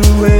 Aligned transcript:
the 0.00 0.22
way. 0.22 0.37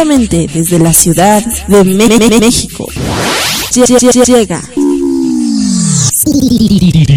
Desde 0.00 0.78
la 0.78 0.94
ciudad 0.94 1.44
de 1.68 1.84
México. 2.40 2.86
Llega. 4.26 4.62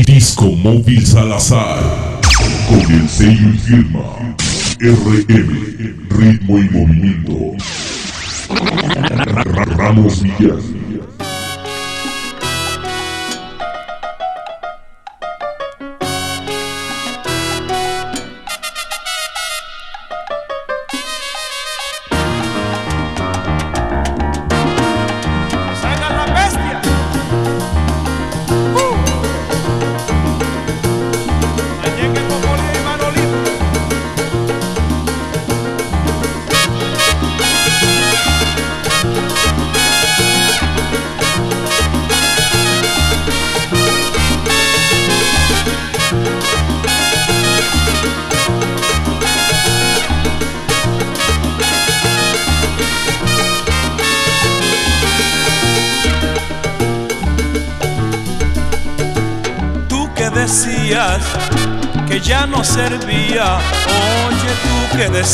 Disco 0.06 0.48
Móvil 0.48 1.08
Salazar. 1.08 2.20
Con 2.68 2.92
el 2.92 3.08
sello 3.08 3.50
y 3.54 3.58
firma. 3.58 4.36
RM. 4.82 6.10
Ritmo 6.10 6.58
y 6.58 6.70
movimiento. 6.72 7.56
Ramos 9.78 10.22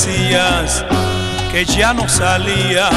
Villas. 0.01 0.85
que 1.51 1.63
ya 1.63 1.94
no 1.94 2.09
salía. 2.09 2.90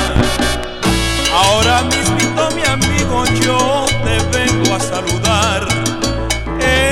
Ahora 1.34 1.82
mismo 1.82 2.48
mi 2.56 2.62
amigo 2.65 3.25
yo 3.44 3.84
te 4.04 4.19
vengo 4.37 4.75
a 4.75 4.81
saludar. 4.81 5.69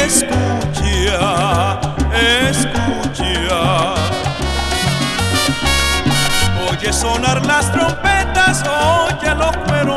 Escucha, 0.03 1.81
escucha. 2.51 3.95
Oye 6.71 6.93
sonar 6.93 7.45
las 7.47 7.73
trompetas, 7.73 8.63
oye 8.67 9.35
los 9.35 9.57
cueros 9.67 9.90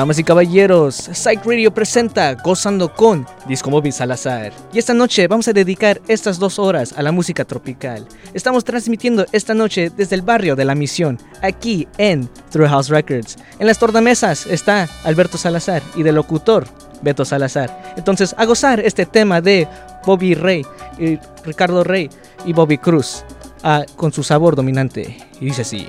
Damas 0.00 0.18
y 0.18 0.24
caballeros, 0.24 0.94
Psych 1.12 1.44
Radio 1.44 1.74
presenta 1.74 2.32
Gozando 2.32 2.90
con 2.90 3.26
Disco 3.46 3.68
Móvil 3.68 3.92
Salazar. 3.92 4.50
Y 4.72 4.78
esta 4.78 4.94
noche 4.94 5.28
vamos 5.28 5.46
a 5.48 5.52
dedicar 5.52 6.00
estas 6.08 6.38
dos 6.38 6.58
horas 6.58 6.94
a 6.96 7.02
la 7.02 7.12
música 7.12 7.44
tropical. 7.44 8.08
Estamos 8.32 8.64
transmitiendo 8.64 9.26
esta 9.32 9.52
noche 9.52 9.92
desde 9.94 10.16
el 10.16 10.22
barrio 10.22 10.56
de 10.56 10.64
la 10.64 10.74
Misión, 10.74 11.18
aquí 11.42 11.86
en 11.98 12.30
Through 12.50 12.70
House 12.70 12.88
Records. 12.88 13.36
En 13.58 13.66
las 13.66 13.78
tornamesas 13.78 14.46
está 14.46 14.88
Alberto 15.04 15.36
Salazar 15.36 15.82
y 15.94 16.02
del 16.02 16.14
locutor 16.14 16.66
Beto 17.02 17.26
Salazar. 17.26 17.94
Entonces, 17.98 18.34
a 18.38 18.46
gozar 18.46 18.80
este 18.80 19.04
tema 19.04 19.42
de 19.42 19.68
Bobby 20.06 20.32
Rey, 20.32 20.64
y 20.98 21.18
Ricardo 21.44 21.84
Rey 21.84 22.08
y 22.46 22.54
Bobby 22.54 22.78
Cruz, 22.78 23.22
ah, 23.62 23.84
con 23.96 24.14
su 24.14 24.22
sabor 24.22 24.56
dominante. 24.56 25.18
Y 25.42 25.44
dice 25.44 25.60
así. 25.60 25.88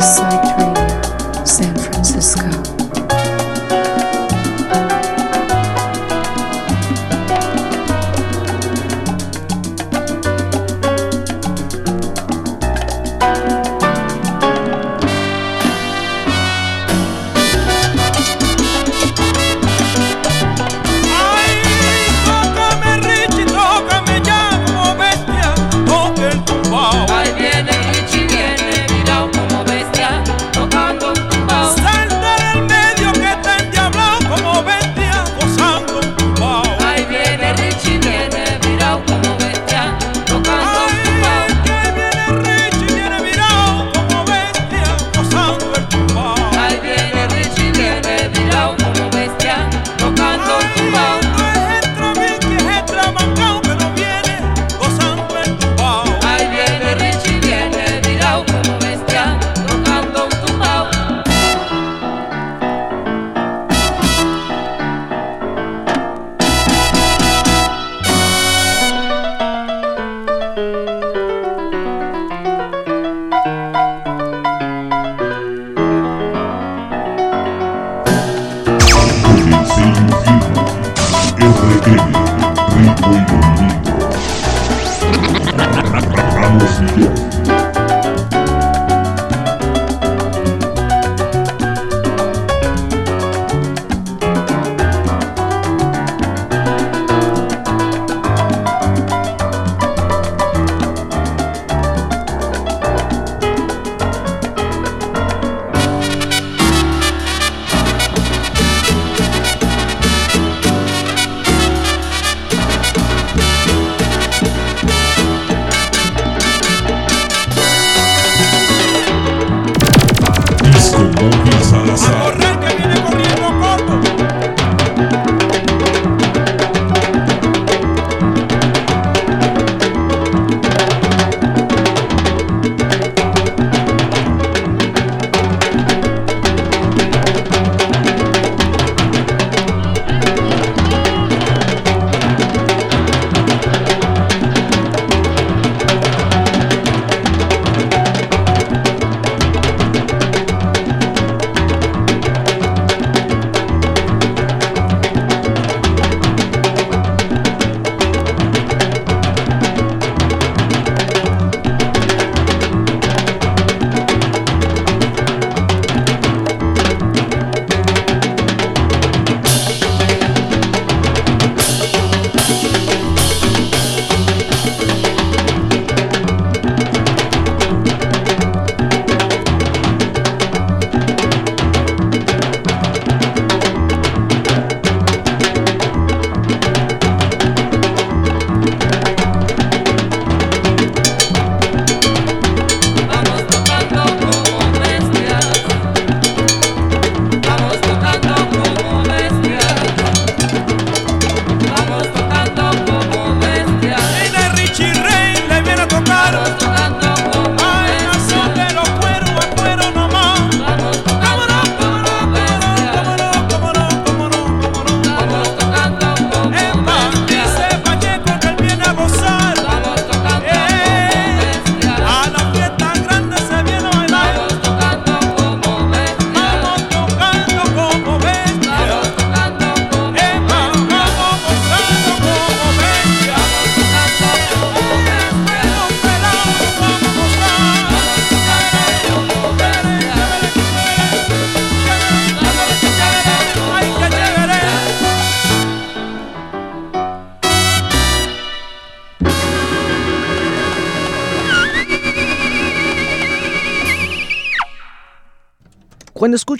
Listening 0.00 0.30
to 0.30 0.39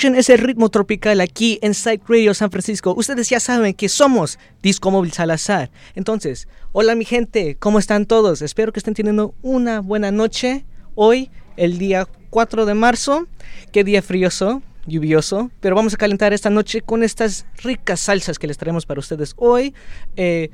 escuchen 0.01 0.19
ese 0.19 0.39
ritmo 0.39 0.71
tropical 0.71 1.21
aquí 1.21 1.59
en 1.61 1.75
Site 1.75 2.03
Radio 2.09 2.33
San 2.33 2.51
Francisco, 2.51 2.95
ustedes 2.97 3.29
ya 3.29 3.39
saben 3.39 3.75
que 3.75 3.91
somos 3.91 4.39
Disco 4.63 4.91
Móvil 4.91 5.13
Salazar. 5.13 5.71
Entonces, 5.95 6.49
hola 6.73 6.95
mi 6.95 7.05
gente, 7.05 7.59
¿cómo 7.59 7.79
están 7.79 8.07
todos? 8.07 8.41
Espero 8.41 8.73
que 8.73 8.81
estén 8.81 8.95
teniendo 8.95 9.35
una 9.43 9.81
buena 9.81 10.11
noche. 10.11 10.65
Hoy, 10.95 11.31
el 11.59 11.77
día 11.77 12.09
4 12.31 12.65
de 12.65 12.73
marzo, 12.73 13.27
qué 13.73 13.85
día 13.85 14.01
frioso, 14.01 14.63
lluvioso, 14.87 15.51
pero 15.61 15.77
vamos 15.77 15.93
a 15.93 15.99
calentar 15.99 16.33
esta 16.33 16.49
noche 16.49 16.81
con 16.81 17.03
estas 17.03 17.45
ricas 17.63 18.01
salsas 18.01 18.39
que 18.39 18.47
les 18.47 18.57
traemos 18.57 18.87
para 18.87 19.01
ustedes 19.01 19.35
hoy. 19.37 19.75
Eh, 20.17 20.49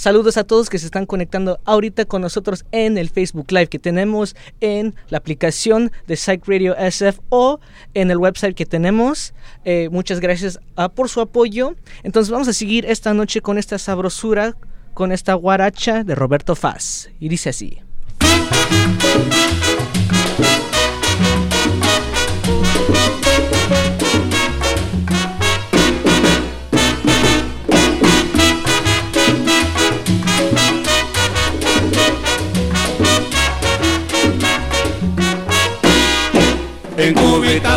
Saludos 0.00 0.38
a 0.38 0.44
todos 0.44 0.70
que 0.70 0.78
se 0.78 0.86
están 0.86 1.04
conectando 1.04 1.60
ahorita 1.66 2.06
con 2.06 2.22
nosotros 2.22 2.64
en 2.72 2.96
el 2.96 3.10
Facebook 3.10 3.52
Live 3.52 3.66
que 3.66 3.78
tenemos 3.78 4.34
en 4.62 4.94
la 5.10 5.18
aplicación 5.18 5.92
de 6.06 6.16
Psych 6.16 6.48
Radio 6.48 6.74
SF 6.74 7.20
o 7.28 7.60
en 7.92 8.10
el 8.10 8.16
website 8.16 8.56
que 8.56 8.64
tenemos. 8.64 9.34
Eh, 9.66 9.90
muchas 9.92 10.20
gracias 10.20 10.58
ah, 10.74 10.88
por 10.88 11.10
su 11.10 11.20
apoyo. 11.20 11.74
Entonces 12.02 12.30
vamos 12.30 12.48
a 12.48 12.54
seguir 12.54 12.86
esta 12.86 13.12
noche 13.12 13.42
con 13.42 13.58
esta 13.58 13.76
sabrosura, 13.76 14.56
con 14.94 15.12
esta 15.12 15.34
guaracha 15.34 16.02
de 16.02 16.14
Roberto 16.14 16.56
Faz. 16.56 17.10
Y 17.20 17.28
dice 17.28 17.50
así. 17.50 17.82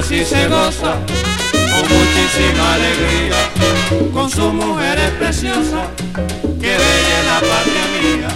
Cubita 0.03 0.25
sí 0.25 0.25
se 0.25 0.47
goza 0.47 0.95
con 1.51 1.81
muchísima 1.89 2.73
alegría, 2.73 4.11
con 4.13 4.29
sus 4.29 4.53
mujeres 4.53 5.11
preciosas, 5.11 5.87
que 6.59 6.77
bella 6.77 7.19
es 7.19 7.25
la 7.25 7.39
patria 7.39 7.85
mía. 8.01 8.27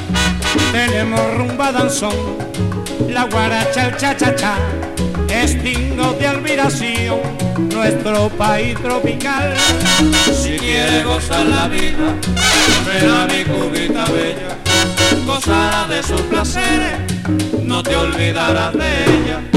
Tenemos 0.71 1.33
rumba 1.35 1.71
danzón, 1.71 2.37
la 3.09 3.25
guaracha, 3.25 3.87
el 3.87 3.97
cha-cha-cha, 3.97 4.55
estingo 5.29 6.13
de 6.13 6.27
admiración, 6.27 7.19
nuestro 7.73 8.29
país 8.29 8.75
tropical. 8.81 9.53
Si 10.33 10.57
quiere 10.57 11.03
gozar 11.03 11.45
la 11.45 11.67
vida, 11.67 12.15
ven 12.85 13.09
a 13.09 13.27
mi 13.27 13.43
cubita 13.43 14.05
bella, 14.05 14.57
gozará 15.25 15.87
de 15.87 16.03
sus 16.03 16.21
placeres, 16.21 16.99
no 17.61 17.83
te 17.83 17.95
olvidarás 17.95 18.73
de 18.73 19.03
ella. 19.05 19.56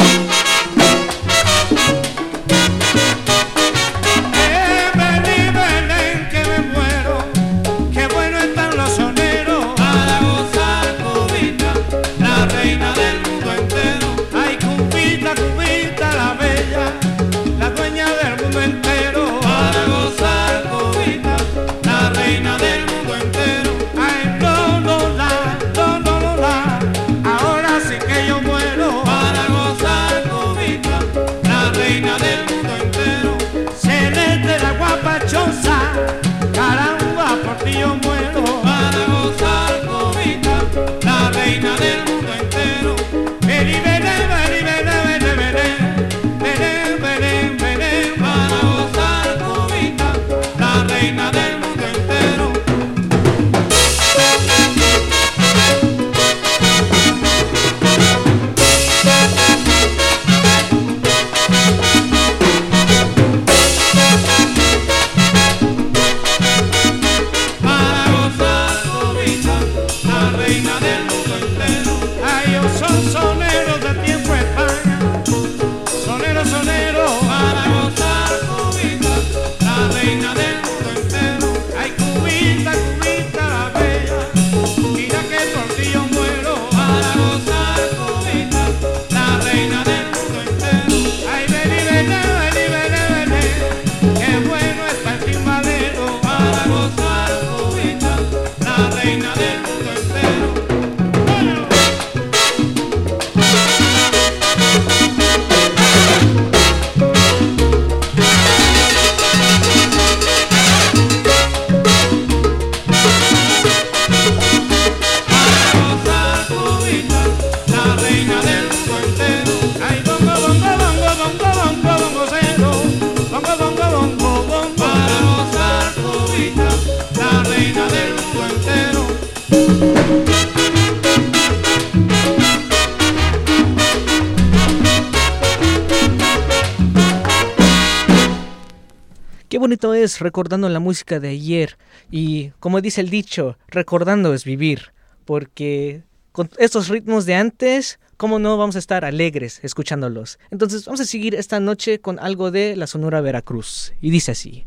Recordando 140.20 140.68
la 140.68 140.80
música 140.80 141.20
de 141.20 141.28
ayer 141.28 141.78
y 142.10 142.50
como 142.60 142.80
dice 142.80 143.00
el 143.00 143.10
dicho, 143.10 143.58
recordando 143.68 144.34
es 144.34 144.44
vivir, 144.44 144.92
porque 145.24 146.02
con 146.32 146.50
estos 146.58 146.88
ritmos 146.88 147.26
de 147.26 147.34
antes, 147.34 147.98
¿cómo 148.16 148.38
no 148.38 148.56
vamos 148.56 148.76
a 148.76 148.78
estar 148.78 149.04
alegres 149.04 149.60
escuchándolos? 149.62 150.38
Entonces 150.50 150.84
vamos 150.84 151.00
a 151.00 151.04
seguir 151.04 151.34
esta 151.34 151.60
noche 151.60 152.00
con 152.00 152.18
algo 152.18 152.50
de 152.50 152.76
la 152.76 152.86
Sonora 152.86 153.20
Veracruz 153.20 153.92
y 154.00 154.10
dice 154.10 154.32
así. 154.32 154.64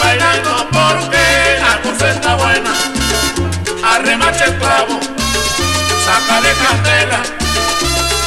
Bailando 0.00 0.68
porque 0.70 1.58
la 1.60 1.82
cosa 1.82 2.10
está 2.10 2.34
buena. 2.36 2.70
Arremate 3.84 4.44
el 4.44 4.58
clavo, 4.58 4.98
sácale 6.04 6.52
candela 6.54 7.20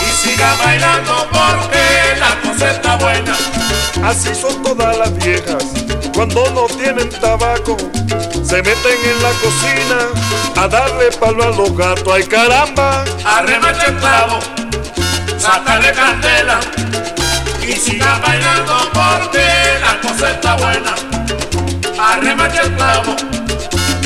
y 0.05 0.27
siga 0.27 0.53
bailando 0.63 1.27
porque 1.31 2.19
la 2.19 2.49
cosa 2.49 2.71
está 2.71 2.95
buena. 2.97 3.35
Así 4.03 4.33
son 4.35 4.61
todas 4.63 4.97
las 4.97 5.13
viejas, 5.17 5.63
cuando 6.13 6.49
no 6.51 6.67
tienen 6.77 7.09
tabaco, 7.09 7.75
se 8.43 8.57
meten 8.61 8.97
en 9.03 9.23
la 9.23 9.31
cocina 9.41 9.97
a 10.55 10.67
darle 10.67 11.11
palo 11.19 11.43
a 11.43 11.47
los 11.47 11.75
gatos. 11.75 12.13
¡Ay 12.13 12.23
caramba! 12.23 13.03
Arremate 13.25 13.87
el 13.87 13.97
clavo, 13.97 14.39
sácale 15.37 15.91
candela 15.91 16.59
y 17.67 17.73
siga 17.73 18.19
bailando 18.19 18.77
porque 18.93 19.43
la 19.81 19.99
cosa 19.99 20.31
está 20.31 20.55
buena. 20.55 21.06
Arremate 21.99 22.59
el 22.59 22.75
clavo, 22.75 23.15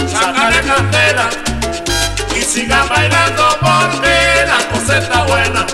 sácale 0.10 0.62
candela 0.62 1.29
y 2.33 2.41
siga 2.41 2.86
bailando 2.86 3.43
porque 3.60 4.45
la 4.48 4.60
cosa 4.71 4.98
está 4.98 5.24
buena. 5.25 5.65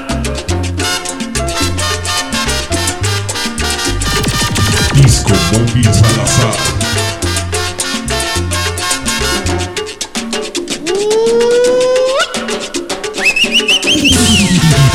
Disco 4.93 5.33
Móvil 5.51 5.93
Salazar. 5.93 6.57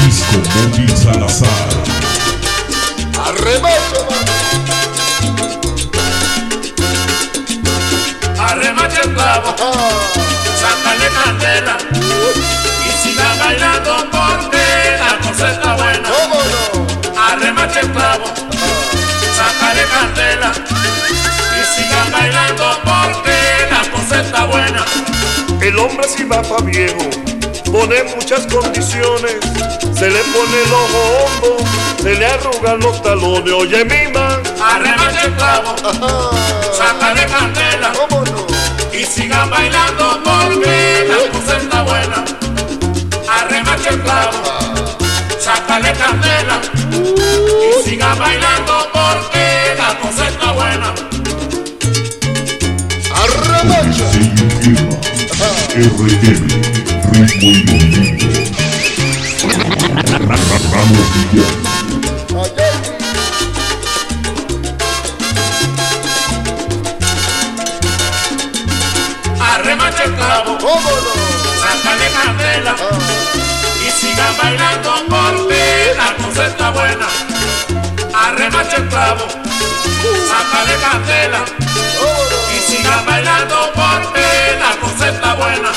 Disco 0.05 0.39
Móvil 0.55 0.97
Salazar. 0.97 1.69
Arremate 3.25 4.32
sácale 10.61 11.09
candela 11.09 11.77
y 12.87 13.03
siga 13.03 13.35
bailando 13.39 13.97
porque 14.11 14.97
la 14.99 15.29
cosa 15.29 15.51
está 15.51 15.75
buena. 15.75 16.09
Arremate 17.33 17.81
el 17.81 17.91
clavo, 17.93 18.25
sácale 19.37 19.85
candela 19.95 20.53
y 21.59 21.77
siga 21.77 22.05
bailando 22.13 22.79
porque 22.85 23.37
la 23.71 23.91
cosa 23.91 24.21
está 24.21 24.45
buena. 24.47 24.85
El 25.61 25.79
hombre 25.79 26.07
si 26.09 26.25
va 26.25 26.43
pa' 26.43 26.63
viejo, 26.63 27.11
pone 27.71 28.03
muchas 28.15 28.47
condiciones, 28.47 29.37
se 29.97 30.11
le 30.11 30.21
pone 30.35 30.63
el 30.65 30.73
ojo 30.73 31.25
hondo, 31.25 31.57
se 32.03 32.15
le 32.15 32.27
arrugan 32.27 32.81
los 32.81 33.03
talones. 33.03 33.53
Oye, 33.53 33.85
mima, 33.85 34.41
Arremate 34.61 35.27
el 35.27 35.35
clavo, 35.35 35.75
sácale 36.77 37.27
candela 37.27 37.93
y 38.93 39.05
siga 39.05 39.47
bailando 39.47 40.21
porque 40.23 41.07
la 41.09 41.33
cosa 41.33 41.57
está 41.57 41.83
buena. 41.83 42.25
Arremate 43.29 43.89
el 43.89 44.01
clavo, 44.03 44.43
sácale 45.39 45.93
candela 45.93 46.61
y 46.91 47.89
siga 47.89 48.15
bailando 48.15 48.89
porque 48.93 49.75
la 49.79 49.99
cosa 50.01 50.29
está 50.29 50.53
buena. 50.53 50.95
Firma. 54.73 55.01
RM. 55.75 56.23
Ritmo 57.13 57.51
y 57.51 57.65
movimiento. 57.65 58.27
Ramos. 60.73 61.72
Arremate 70.23 70.47
el 70.47 70.99
clavo, 70.99 71.27
sácale 71.61 72.11
candela. 72.13 72.75
Y 73.85 73.91
siga 73.91 74.31
bailando 74.39 74.95
porque 75.09 75.95
la 75.97 76.25
cosa 76.25 76.47
está 76.47 76.71
buena. 76.71 77.07
Arremate 78.15 78.77
el 78.77 78.89
clavo, 78.89 79.27
sácale 80.29 80.75
candela. 80.81 81.45
Y 82.55 82.71
siga 82.71 83.03
bailando 83.07 83.71
porque 83.75 84.27
la 84.61 84.77
cosa 84.81 85.09
está 85.09 85.35
buena. 85.35 85.73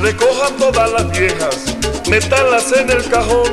recojan 0.00 0.56
todas 0.56 0.90
las 0.92 1.10
viejas, 1.10 1.56
métanlas 2.08 2.72
en 2.72 2.90
el 2.90 3.08
cajón, 3.08 3.52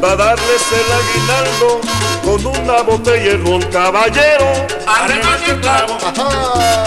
para 0.00 0.16
darles 0.16 0.62
el 0.72 0.92
aguinaldo 1.00 1.80
con 2.24 2.46
una 2.46 2.82
botella 2.82 3.30
de 3.30 3.36
ron, 3.38 3.62
caballero. 3.70 4.66
Arremate 4.86 5.50
el 5.50 5.60
clavo, 5.60 5.98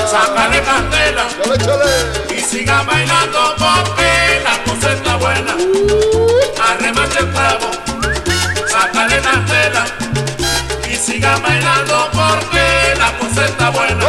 sácale 0.09 0.61
candela. 0.61 1.25
Y 1.45 2.24
siga 2.55 2.83
bailando 2.83 3.39
porque 3.57 4.11
la 4.43 4.63
cosa 4.63 4.93
está 4.93 5.17
buena. 5.17 5.53
Arremate 6.69 7.19
el 7.19 7.29
clavo, 7.31 7.69
sácale 8.69 9.19
candela 9.21 9.85
y 10.89 10.95
siga 10.95 11.37
bailando 11.39 12.07
porque 12.13 12.65
la 12.97 13.17
cosa 13.19 13.45
está 13.45 13.69
buena. 13.71 14.05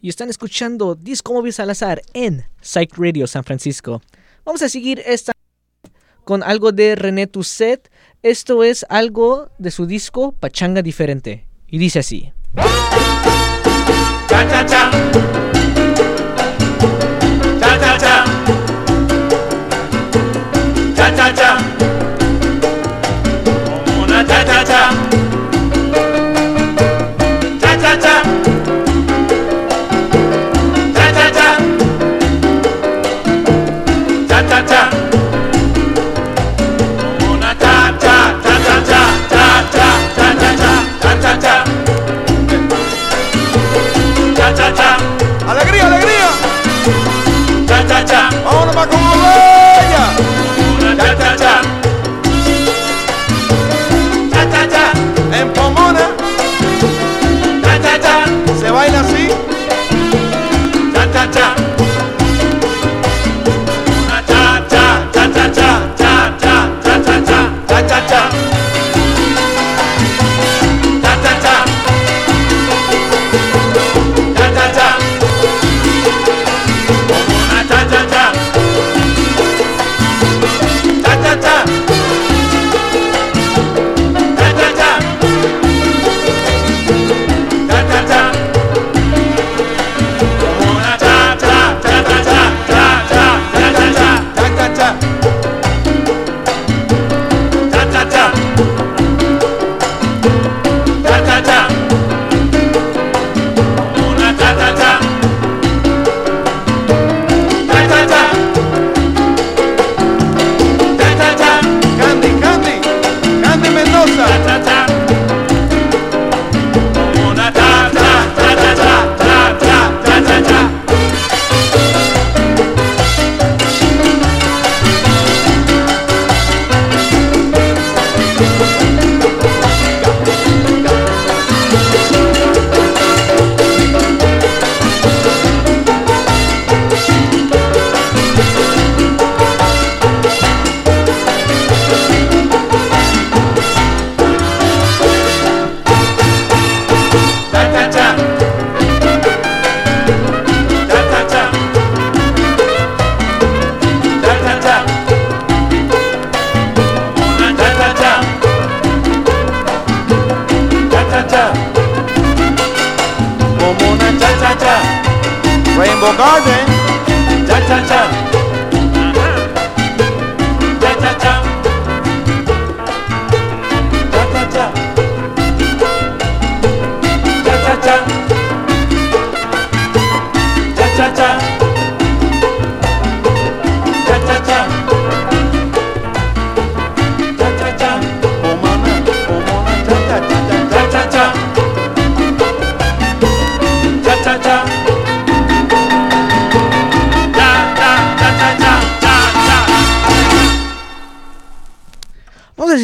y 0.00 0.08
están 0.08 0.28
escuchando 0.30 0.96
Disco 0.96 1.32
Móvil 1.32 1.52
Salazar 1.52 2.02
en 2.12 2.44
Psych 2.60 2.96
Radio 2.96 3.26
San 3.28 3.44
Francisco. 3.44 4.02
Vamos 4.44 4.62
a 4.62 4.68
seguir 4.68 5.00
esta 5.06 5.32
con 6.24 6.42
algo 6.42 6.72
de 6.72 6.96
René 6.96 7.28
Tusset. 7.28 7.90
Esto 8.22 8.64
es 8.64 8.84
algo 8.88 9.50
de 9.58 9.70
su 9.70 9.86
disco 9.86 10.32
Pachanga 10.32 10.82
Diferente. 10.82 11.46
Y 11.68 11.78
dice 11.78 12.00
así. 12.00 12.32
Cha 14.32 14.44
cha 14.48 14.64
cha. 14.64 15.51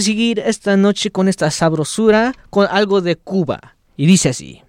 Seguir 0.08 0.38
esta 0.38 0.74
noche 0.78 1.10
con 1.10 1.28
esta 1.28 1.50
sabrosura, 1.50 2.32
con 2.48 2.66
algo 2.70 3.02
de 3.02 3.16
Cuba. 3.16 3.76
Y 3.94 4.06
dice 4.06 4.30
así. 4.30 4.62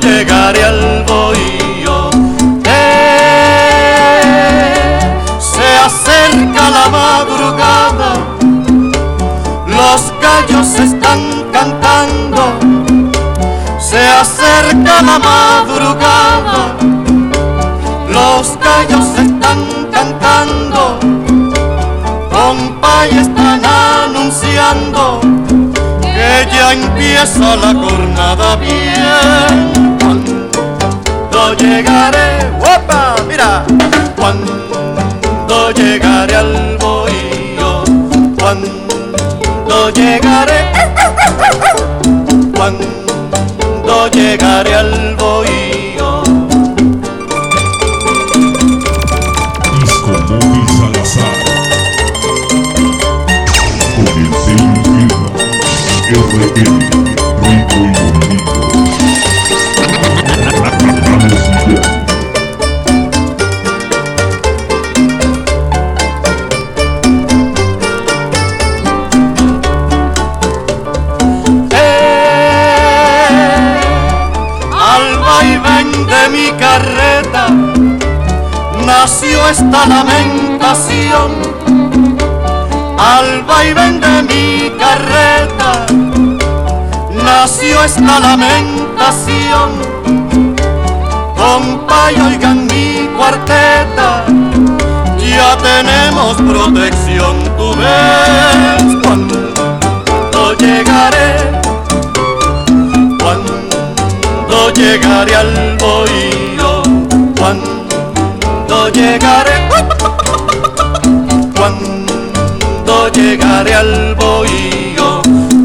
Llegaré 0.00 0.64
al 0.64 1.04
bohío, 1.06 2.10
se 5.38 5.68
acerca 5.86 6.70
la 6.70 6.88
madrugada, 6.88 8.12
los 9.66 10.12
gallos 10.20 10.74
están 10.74 11.20
cantando. 11.52 12.58
Se 13.78 13.98
acerca 14.06 15.02
la 15.02 15.18
madrugada, 15.18 16.76
los 18.08 18.56
gallos 18.60 19.06
están 19.18 19.88
cantando, 19.90 21.00
compa 22.30 23.08
y 23.10 23.18
están 23.18 23.62
anunciando 23.64 25.20
que 26.02 26.46
ya 26.52 26.72
empieza 26.72 27.56
la 27.56 27.74
jornada 27.74 28.56
bien. 28.56 29.79
Llegaré, 31.60 32.50
¡opa! 32.58 33.16
Mira, 33.28 33.64
cuando 34.16 35.70
llegaré 35.72 36.36
al 36.36 36.78
bohío, 36.78 37.84
cuando 38.38 39.90
llegaré, 39.90 40.72
cuando 42.56 44.08
llegaré 44.08 44.74
al 44.74 45.16
bohío. 45.16 46.22
Disco 49.80 50.12
Móvil 50.28 50.66
Salazar. 50.78 51.36
Con 53.96 54.06
el 54.16 54.32
sello 54.44 54.90
y 56.56 56.99
esta 79.50 79.84
lamentación. 79.86 81.30
Al 82.98 83.42
vaivén 83.42 84.00
de 84.00 84.22
mi 84.22 84.70
carreta 84.78 85.86
nació 87.24 87.82
esta 87.84 88.20
lamentación. 88.20 89.70
Compa 91.36 92.12
y 92.12 92.20
oigan 92.20 92.66
mi 92.66 93.08
cuarteta, 93.16 94.24
ya 95.18 95.56
tenemos 95.56 96.36
protección, 96.36 97.36
tú 97.56 97.74
ves 97.76 98.96
cuando 99.02 100.54
llegaré 100.58 101.60
cuando 103.18 103.52
llegaré 104.74 105.36
al 105.36 105.76
cuando 105.78 106.49
cuando 111.56 113.08
llegaré 113.12 113.74
al 113.74 114.14
bohío, 114.16 115.22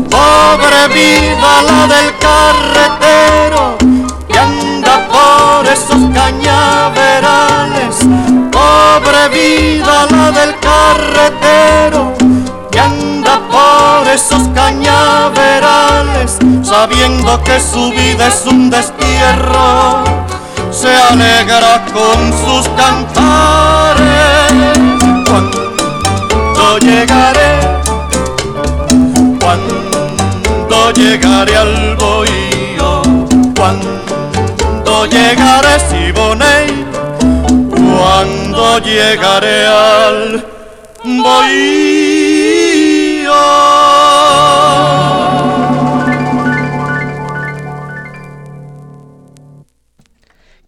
pobre 0.10 0.88
vida 0.94 1.62
la 1.64 1.88
del 1.88 2.18
carretero 2.20 3.78
que 4.28 4.38
anda 4.38 5.08
por 5.08 5.66
esos 5.68 6.02
cañaverales, 6.14 7.96
pobre 8.52 9.30
vida 9.30 10.06
la 10.12 10.32
del 10.32 10.56
carretero 10.60 12.14
que 12.72 12.80
anda 12.80 13.40
por 13.50 14.08
esos 14.08 14.48
cañaverales, 14.54 16.38
sabiendo 16.62 17.42
que 17.44 17.60
su 17.60 17.90
vida 17.92 18.28
es 18.28 18.46
un 18.46 18.70
destierro, 18.70 20.04
se 20.86 20.96
alegra 20.96 21.84
con 21.94 22.18
sus 22.44 22.70
cantares. 22.80 24.04
Cuando 25.28 26.78
llegaré, 26.80 27.54
cuando 29.42 30.92
llegaré 30.92 31.58
al 31.58 31.96
bohío, 31.96 33.02
cuando 33.58 35.06
llegaré 35.08 35.80
Siboney, 35.90 36.86
cuando 37.72 38.80
llegaré 38.80 39.66
al 39.66 40.46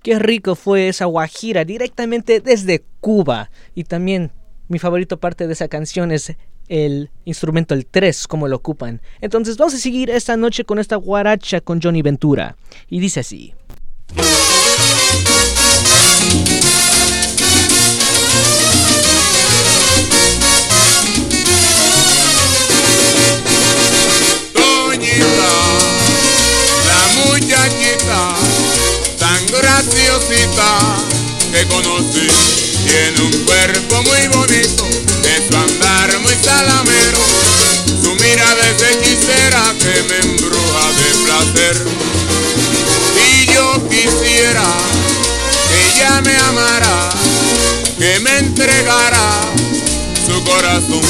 Qué 0.08 0.18
rico 0.20 0.56
fue 0.56 0.88
esa 0.88 1.04
guajira 1.04 1.66
directamente 1.66 2.40
desde 2.40 2.82
Cuba. 3.02 3.52
Y 3.76 3.84
también 3.84 4.32
mi 4.70 4.80
favorito 4.80 5.20
parte 5.20 5.48
de 5.48 5.52
esa 5.52 5.68
canción 5.68 6.14
es 6.14 6.34
el 6.70 7.12
instrumento 7.26 7.74
el 7.74 7.86
3, 7.86 8.26
como 8.30 8.48
lo 8.48 8.56
ocupan. 8.56 9.02
Entonces 9.20 9.58
vamos 9.58 9.74
a 9.74 9.78
seguir 9.80 10.10
esta 10.10 10.38
noche 10.38 10.64
con 10.64 10.80
esta 10.80 10.96
guaracha 10.96 11.60
con 11.60 11.82
Johnny 11.82 12.04
Ventura. 12.04 12.56
Y 12.88 13.02
dice 13.02 13.20
así. 13.20 13.54
que 31.52 31.66
conocí 31.68 32.28
tiene 32.88 33.22
un 33.22 33.46
cuerpo 33.46 34.04
muy 34.04 34.28
bonito, 34.28 34.88
de 35.22 35.48
su 35.48 35.58
andar 35.58 36.20
muy 36.20 36.34
salamero. 36.36 37.20
Su 38.02 38.16
mirada 38.16 38.70
es 38.70 38.98
quisiera 38.98 39.62
que 39.80 40.04
me 40.04 40.18
embruja 40.20 40.92
de 40.94 41.24
placer. 41.24 41.86
Y 43.30 43.46
yo 43.54 43.90
quisiera 43.90 44.64
que 45.68 45.96
ella 45.96 46.22
me 46.22 46.36
amara, 46.38 47.10
que 47.98 48.20
me 48.20 48.38
entregara 48.40 49.42
su 50.26 50.44
corazón 50.44 51.02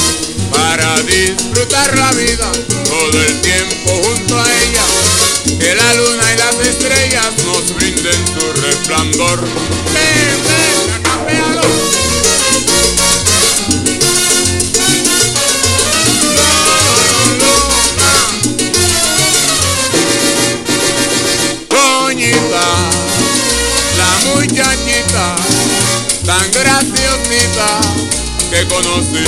para 0.50 1.00
disfrutar 1.02 1.96
la 1.96 2.12
vida 2.12 2.50
todo 2.84 3.22
el 3.22 3.40
tiempo 3.40 4.02
junto 4.02 4.38
a 4.38 4.46
ella 4.46 5.27
que 5.58 5.74
la 5.74 5.94
luna 5.94 6.24
y 6.32 6.36
las 6.38 6.66
estrellas 6.66 7.32
nos 7.44 7.74
brinden 7.74 8.26
su 8.26 8.52
resplandor. 8.62 9.40
Ven, 9.94 10.42
ven. 10.44 10.78
Doñita, 21.70 22.68
la 23.98 24.10
muchachita, 24.24 25.36
tan 26.24 26.50
graciosita 26.52 27.80
que 28.50 28.66
conocí, 28.66 29.24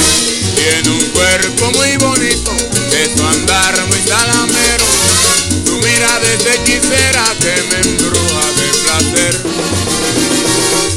tiene 0.57 0.89
un 0.89 1.05
cuerpo 1.11 1.71
muy 1.73 1.97
bonito, 1.99 2.53
de 2.91 3.15
su 3.15 3.23
andar 3.27 3.75
muy 3.89 4.01
salamero, 4.01 4.80
su 5.71 5.77
mirada 5.77 6.33
es 6.35 6.47
hechicera 6.47 7.25
que 7.39 7.55
me 7.71 7.79
embruja 7.81 8.45
de 8.59 8.69
placer. 8.83 9.35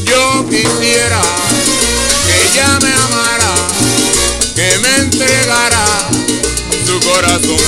Yo 0.03 0.45
quisiera 0.49 1.21
que 2.25 2.33
ella 2.49 2.79
me 2.81 2.91
amara, 2.91 3.53
que 4.55 4.79
me 4.79 4.95
entregara 4.95 5.86
su 6.88 6.99
corazón 7.07 7.62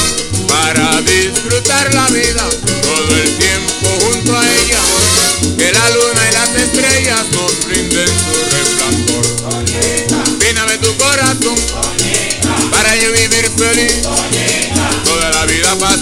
para 0.47 1.01
disfrutar 1.01 1.93
la 1.93 2.07
vida 2.07 2.49
todo 2.81 3.17
el 3.17 3.37
tiempo 3.37 3.87
junto 4.05 4.35
a 4.35 4.43
ella. 4.43 4.81
Que 5.59 5.71
la 5.71 5.89
luna 5.91 6.21
y 6.29 6.33
las 6.33 6.55
estrellas 6.55 7.23
nos 7.33 7.65
brinden 7.65 8.07
su 8.07 8.33
resplandor. 8.55 9.25
Píname 10.39 10.77
tu 10.79 10.95
corazón 10.97 11.55
para 12.71 12.95
yo 12.95 13.11
vivir 13.11 13.51
feliz. 13.57 14.34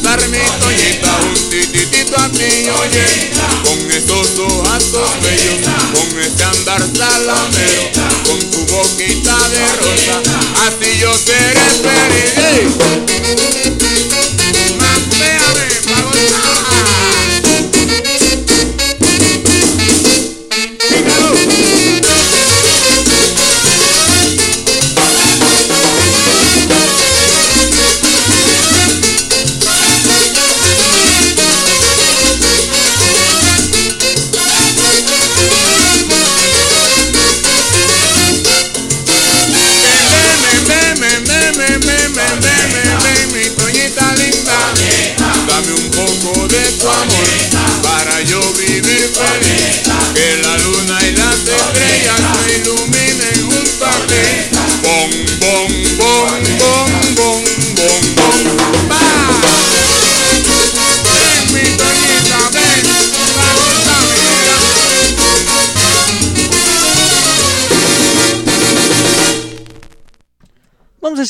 Mi 0.03 0.39
toñita 0.59 1.17
un 1.23 1.49
tititito 1.49 2.19
a 2.19 2.29
ti, 2.29 2.69
oye. 2.81 3.31
Con 3.63 3.79
esos 3.89 4.37
ojazos 4.37 5.09
bellos, 5.21 5.61
con 5.93 6.19
ese 6.19 6.43
andar 6.43 6.81
salamero, 6.93 7.89
con 8.25 8.39
tu 8.51 8.65
boquita 8.65 9.37
de 9.49 9.65
rosa, 9.77 10.21
así 10.67 10.99
yo 10.99 11.13
seré 11.13 11.65
feliz. 11.81 13.62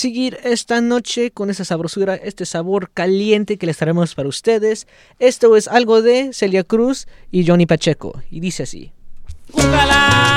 Seguir 0.04 0.38
esta 0.44 0.82
noche 0.82 1.32
con 1.32 1.50
esa 1.50 1.64
sabrosura, 1.64 2.16
este 2.16 2.46
sabor 2.46 2.92
caliente 2.94 3.58
que 3.58 3.66
les 3.66 3.78
traemos 3.78 4.16
para 4.16 4.28
ustedes. 4.28 4.86
Esto 5.18 5.56
es 5.56 5.70
algo 5.70 6.02
de 6.02 6.34
Celia 6.34 6.66
Cruz 6.66 7.08
y 7.32 7.48
Johnny 7.48 7.66
Pacheco. 7.66 8.22
Y 8.30 8.42
dice 8.42 8.64
así. 8.64 8.92
Cúcala, 9.50 10.33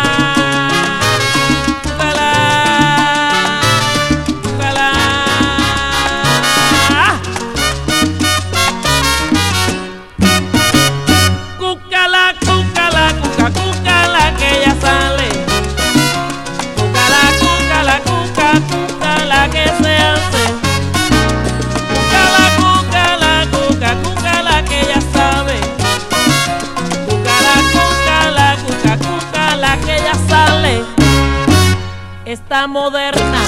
Está 32.37 32.67
moderna, 32.67 33.41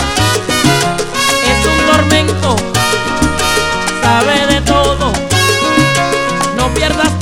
es 1.45 1.67
un 1.67 1.87
tormento, 1.93 2.57
sabe 4.03 4.47
de 4.47 4.61
todo. 4.63 5.13
No 6.57 6.69
pierdas 6.73 7.18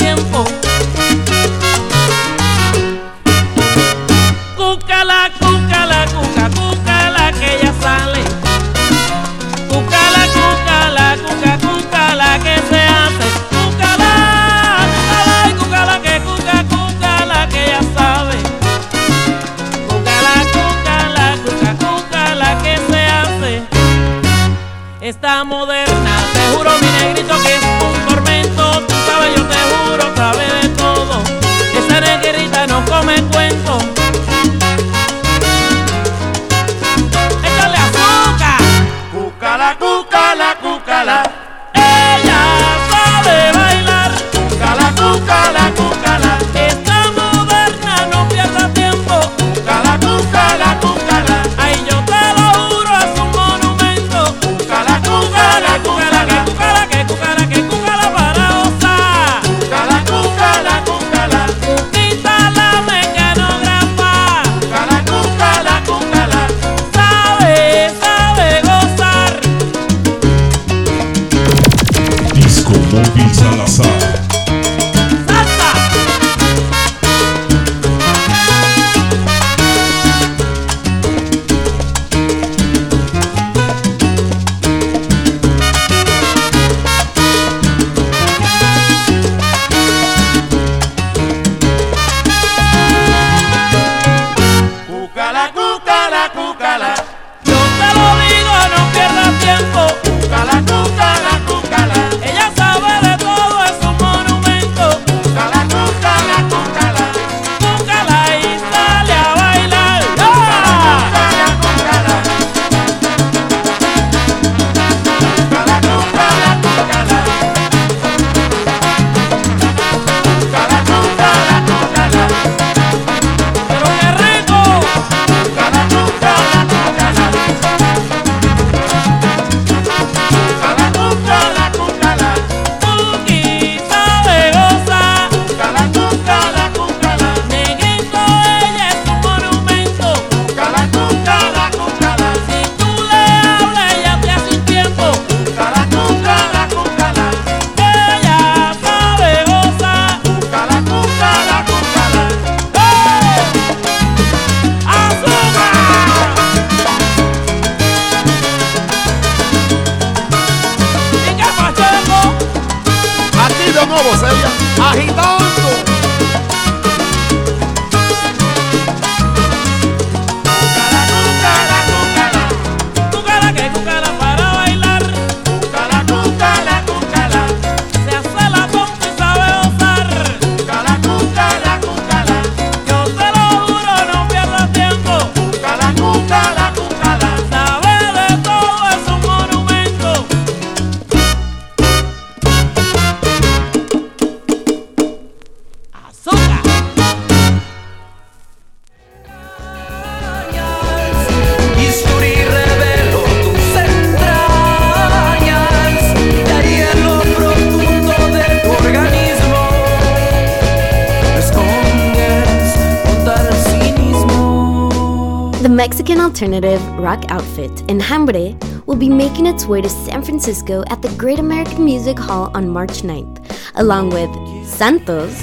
rock 217.17 217.31
outfit 217.31 217.71
Enjambre 217.89 218.55
will 218.87 218.97
be 218.97 219.09
making 219.09 219.47
its 219.47 219.67
way 219.67 219.81
to 219.81 219.89
San 219.89 220.23
Francisco 220.23 220.85
at 220.91 221.01
the 221.03 221.09
Great 221.17 221.39
American 221.39 221.85
Music 221.85 222.19
Hall 222.19 222.51
on 222.55 222.69
March 222.69 223.03
9th, 223.03 223.41
along 223.77 224.11
with 224.11 224.31
Santos, 224.67 225.35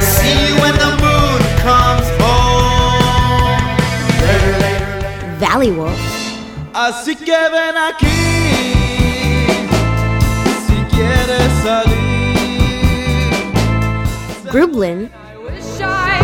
See 0.00 0.36
you 0.46 0.54
when 0.62 0.74
the 0.84 0.92
moon 1.04 1.40
comes 1.66 2.08
home. 2.20 3.00
Valley 5.38 5.72
Wolf, 5.72 5.98
Así 6.72 7.14
que 7.16 7.38
ven 7.52 7.76
aquí 7.76 8.18
si 10.66 10.76
quieres 10.94 11.52
salir. 11.62 11.98
Grublin, 14.50 15.10
Wish 15.44 15.80
I 15.80 16.18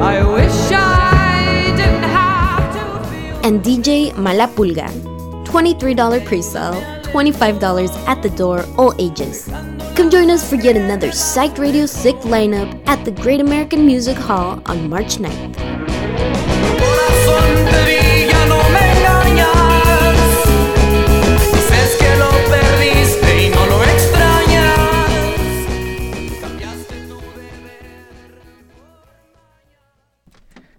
I 0.00 0.22
wish 0.24 0.58
I 0.72 1.74
didn't 1.76 2.02
have 2.02 2.66
to 2.74 3.08
feel. 3.10 3.36
and 3.46 3.62
DJ 3.62 4.12
Malapulga. 4.12 4.88
$23 5.44 6.24
pre-sale, 6.26 6.74
$25 7.02 8.06
at 8.06 8.22
the 8.22 8.30
door, 8.30 8.64
all 8.76 8.94
ages. 8.98 9.48
Come 9.96 10.10
join 10.10 10.30
us 10.30 10.48
for 10.48 10.56
yet 10.56 10.76
another 10.76 11.10
Psych 11.10 11.56
Radio 11.58 11.86
Sick 11.86 12.16
lineup 12.34 12.70
at 12.86 13.04
the 13.04 13.10
Great 13.10 13.40
American 13.40 13.86
Music 13.86 14.16
Hall 14.16 14.62
on 14.66 14.88
March 14.88 15.16
9th. 15.16 15.57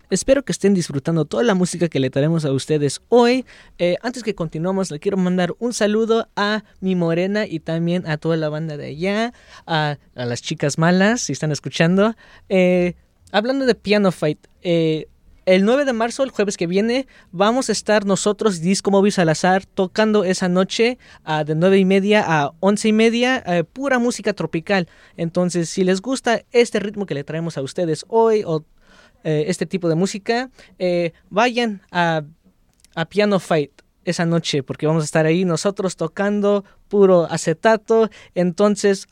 Espero 0.10 0.43
que 0.43 0.52
estén 0.52 0.74
disfrutando 0.74 1.26
toda 1.26 1.43
la 1.43 1.54
música 1.54 1.88
que 1.88 2.00
le 2.00 2.10
traemos 2.10 2.43
a 2.43 2.52
ustedes 2.52 3.00
hoy. 3.10 3.45
Eh, 3.78 3.95
antes 4.02 4.24
que 4.24 4.34
continuemos, 4.34 4.89
le 4.89 5.00
quiero 5.00 5.17
mandar 5.17 5.54
un 5.60 5.72
saludo 5.72 6.28
a 6.36 6.63
mi 6.80 6.95
morena 6.95 7.45
y 7.45 7.60
también 7.60 8.08
a 8.08 8.17
toda 8.17 8.36
la 8.36 8.50
banda 8.50 8.76
de 8.76 8.88
allá, 8.88 9.34
a, 9.67 9.98
las 10.15 10.41
chicas 10.41 10.80
malas, 10.80 11.22
si 11.22 11.34
están 11.34 11.52
escuchando. 11.52 12.15
Eh, 12.50 12.95
hablando 13.32 13.67
de 13.67 13.76
Piano 13.76 14.12
Fight, 14.12 14.39
eh, 14.63 15.06
el 15.45 15.63
9 15.63 15.86
de 15.86 15.93
marzo, 15.93 16.24
el 16.24 16.32
jueves 16.32 16.58
que 16.58 16.65
viene, 16.65 17.06
vamos 17.32 17.69
a 17.69 17.72
estar 17.72 18.04
nosotros, 18.04 18.62
Disco 18.62 18.89
Móvil 18.89 19.12
Salazar, 19.12 19.63
tocando 19.65 20.24
esa 20.24 20.50
noche 20.50 20.98
de 21.45 21.56
9 21.56 21.78
y 21.78 21.86
media 21.86 22.24
a 22.28 22.52
11 22.60 22.88
y 22.88 22.93
media, 22.93 23.65
pura 23.74 23.98
música 23.98 24.34
tropical. 24.34 24.88
Entonces, 25.17 25.69
si 25.69 25.84
les 25.84 26.02
gusta 26.02 26.43
este 26.52 26.80
ritmo 26.80 27.08
que 27.08 27.15
le 27.15 27.24
traemos 27.24 27.58
a 27.58 27.63
ustedes 27.63 28.06
hoy 28.10 28.43
o 28.45 28.63
eh, 29.23 29.45
este 29.47 29.65
tipo 29.65 29.89
de 29.89 29.95
música, 29.95 30.49
eh, 30.77 31.13
vayan 31.29 31.82
a, 31.91 32.23
a 32.95 33.05
Piano 33.05 33.39
Fight 33.39 33.71
esa 34.05 34.25
noche 34.25 34.63
porque 34.63 34.88
vamos 34.88 35.03
a 35.03 35.05
estar 35.05 35.25
ahí 35.25 35.45
nosotros 35.45 35.95
tocando 35.95 36.65
puro 36.88 37.25
acetato. 37.29 38.10
Entonces, 38.36 39.08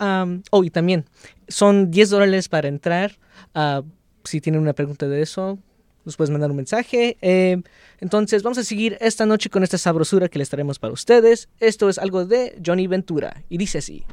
oh, 0.51 0.63
y 0.63 0.69
también 0.69 1.05
son 1.47 1.91
10 1.91 2.09
dólares 2.09 2.49
para 2.49 2.67
entrar. 2.67 3.17
ah, 3.53 3.83
si 4.23 4.41
tienen 4.41 4.61
una 4.61 4.73
pregunta 4.73 5.07
de 5.07 5.21
eso, 5.21 5.57
nos 6.03 6.17
puedes 6.17 6.31
mandar 6.31 6.49
un 6.49 6.57
mensaje. 6.57 7.17
Eh, 7.21 7.61
entonces, 7.99 8.43
vamos 8.43 8.57
a 8.57 8.63
seguir 8.63 8.97
esta 8.99 9.25
noche 9.25 9.49
con 9.49 9.63
esta 9.63 9.77
sabrosura 9.77 10.27
que 10.27 10.39
les 10.39 10.49
traemos 10.49 10.79
para 10.79 10.93
ustedes. 10.93 11.47
Esto 11.59 11.87
es 11.87 11.97
algo 11.97 12.25
de 12.25 12.59
Johnny 12.65 12.87
Ventura 12.87 13.43
y 13.49 13.57
dice 13.57 13.77
así. 13.77 14.03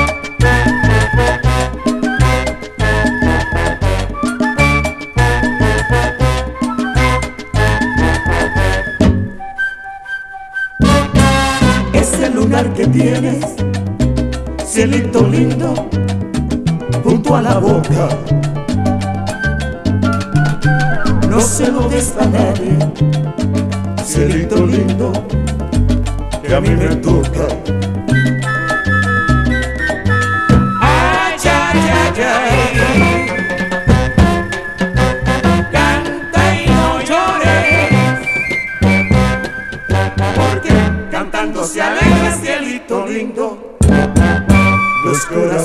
que 12.81 12.87
tienes, 12.87 13.45
cielito 14.65 15.27
lindo, 15.27 15.73
junto 17.03 17.35
a 17.35 17.41
la 17.43 17.59
boca. 17.59 18.09
No 21.29 21.39
se 21.39 21.71
lo 21.71 21.87
des 21.89 22.15
a 22.17 22.25
nadie, 22.25 22.77
cielito 24.03 24.65
lindo, 24.65 25.11
que 26.41 26.55
a 26.55 26.59
mí 26.59 26.69
me 26.69 26.95
toca. 26.95 27.47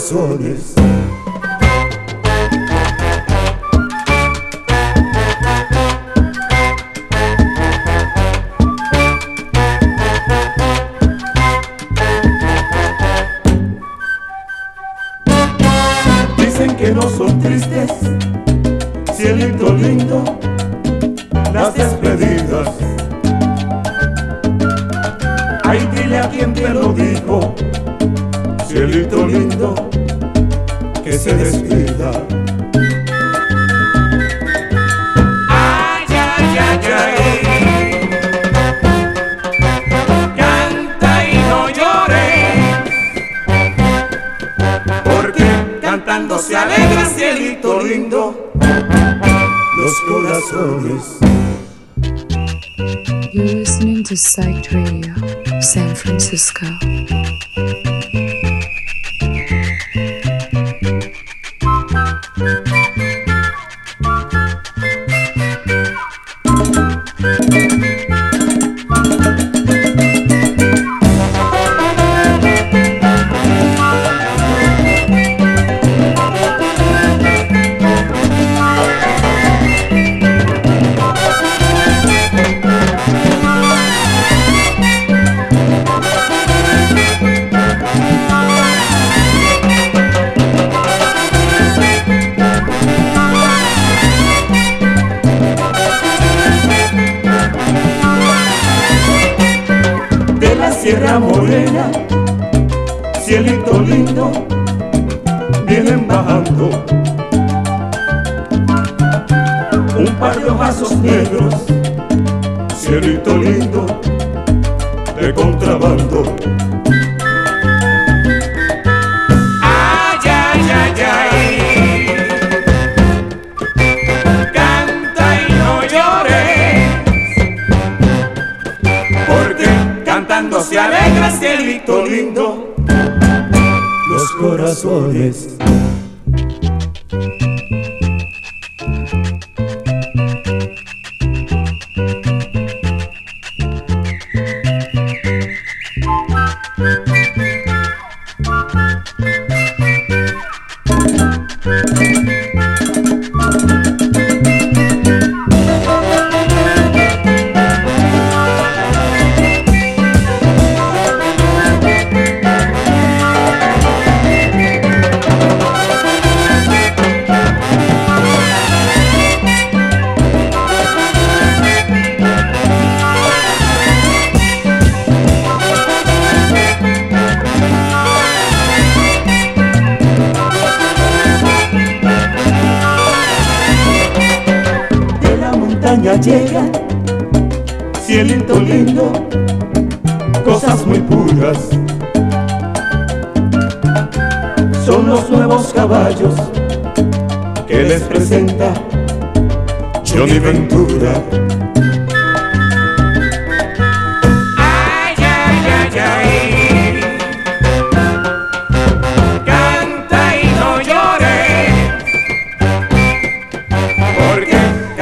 Corazones. 0.09 0.96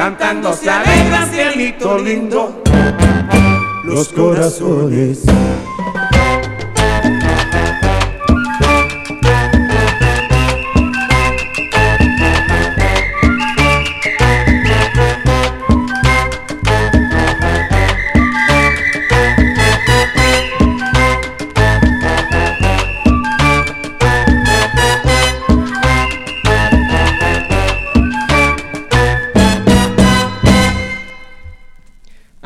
Cantando 0.05 0.53
se 0.53 0.69
alegra 0.69 1.25
cielito 1.25 1.97
lindo. 1.97 2.61
Los 3.85 4.09
corazones. 4.09 5.23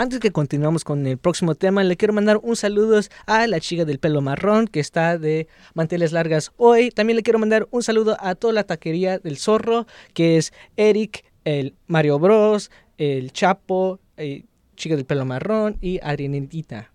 Antes 0.09 0.21
que 0.21 0.31
continuamos 0.31 0.83
con 0.83 1.05
el 1.05 1.19
próximo 1.19 1.53
tema, 1.53 1.83
le 1.83 1.95
quiero 1.95 2.15
mandar 2.15 2.39
un 2.41 2.55
saludo 2.55 2.99
a 3.27 3.45
la 3.45 3.59
chica 3.59 3.85
del 3.85 3.99
pelo 3.99 4.21
marrón 4.21 4.65
que 4.65 4.79
está 4.79 5.19
de 5.19 5.47
manteles 5.75 6.13
largas 6.13 6.51
hoy. 6.57 6.89
También 6.89 7.15
le 7.15 7.21
quiero 7.21 7.37
mandar 7.37 7.67
un 7.69 7.83
saludo 7.83 8.17
a 8.19 8.33
toda 8.33 8.53
la 8.53 8.63
taquería 8.63 9.19
del 9.19 9.37
zorro, 9.37 9.85
que 10.15 10.37
es 10.37 10.51
Eric, 10.77 11.25
el 11.45 11.75
Mario 11.85 12.17
Bros, 12.17 12.71
el 12.97 13.31
Chapo, 13.33 13.99
eh, 14.17 14.45
chica 14.75 14.95
del 14.95 15.05
pelo 15.05 15.25
marrón 15.25 15.77
y 15.79 15.99
Adrianita. 16.01 16.89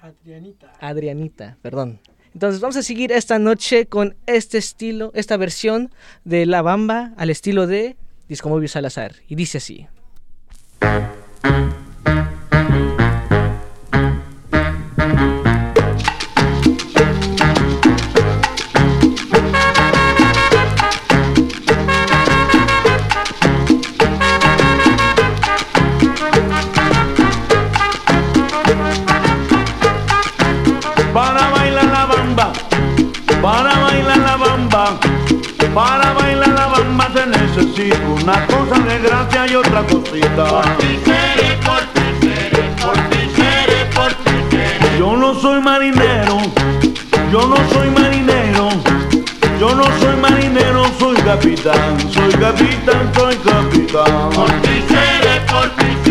Adrianita. 0.00 0.72
Adrianita, 0.80 1.58
perdón. 1.62 2.00
Entonces 2.34 2.60
vamos 2.60 2.76
a 2.76 2.82
seguir 2.82 3.12
esta 3.12 3.38
noche 3.38 3.86
con 3.86 4.16
este 4.26 4.58
estilo, 4.58 5.12
esta 5.14 5.36
versión 5.36 5.92
de 6.24 6.46
La 6.46 6.62
Bamba 6.62 7.12
al 7.16 7.30
estilo 7.30 7.68
de 7.68 7.94
Disco 8.28 8.60
Salazar. 8.66 9.14
Y 9.28 9.36
dice 9.36 9.58
así. 9.58 9.86
Para 35.76 36.14
bailar 36.14 36.48
la 36.48 36.66
bamba 36.68 37.06
se 37.14 37.26
necesita 37.26 37.98
una 38.08 38.46
cosa 38.46 38.78
de 38.78 38.98
gracia 38.98 39.46
y 39.46 39.56
otra 39.56 39.82
cosita. 39.82 40.46
Yo 44.98 45.16
no 45.18 45.34
soy 45.34 45.60
marinero, 45.60 46.38
yo 47.30 47.46
no 47.46 47.56
soy 47.74 47.90
marinero, 47.90 48.70
yo 49.60 49.74
no 49.74 49.84
soy 50.00 50.16
marinero, 50.16 50.86
soy 50.98 51.16
capitán, 51.16 52.00
soy 52.10 52.32
capitán, 52.32 53.12
soy 53.14 53.36
capitán. 53.36 54.30
Por 54.34 54.50
ti 54.62 54.82
seré, 54.88 55.40
por 55.50 55.68
ti 55.76 55.88
seré, 56.04 56.05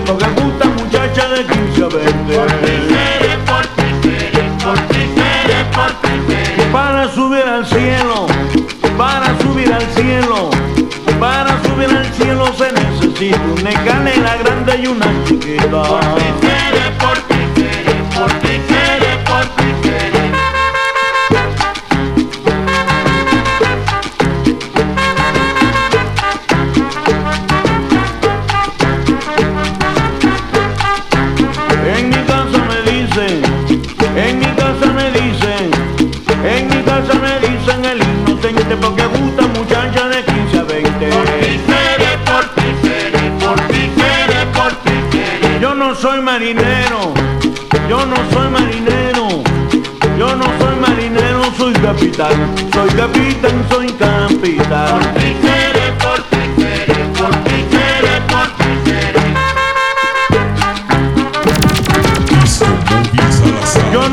porque 0.00 0.26
gusta 0.40 0.66
muchacha 0.66 1.28
de 1.28 1.44
15 1.46 1.84
a 1.84 1.88
20. 1.88 2.08
Para 6.72 7.08
subir 7.08 7.42
al 7.42 7.66
cielo, 7.66 8.26
para 8.96 9.38
subir 9.40 9.72
al 9.72 9.86
cielo, 9.94 10.50
para 11.18 11.62
subir 11.64 11.88
al 11.96 12.12
cielo 12.14 12.46
se 12.56 12.72
necesita 12.72 13.40
una 13.58 13.70
escalera 13.70 14.36
grande 14.36 14.80
y 14.82 14.86
una 14.86 15.06
chiquita. 15.24 15.82
Mi 16.14 17.27
soy 46.08 46.22
marinero, 46.22 47.12
yo 47.86 48.06
no 48.06 48.16
soy 48.32 48.48
marinero, 48.48 49.28
yo 50.18 50.36
no 50.36 50.44
soy 50.58 50.76
marinero, 50.80 51.52
soy 51.58 51.74
capitán, 51.74 52.54
soy 52.72 52.88
capitán, 52.96 53.66
soy 53.68 53.92
capitán. 53.92 55.00
Yo 63.92 64.08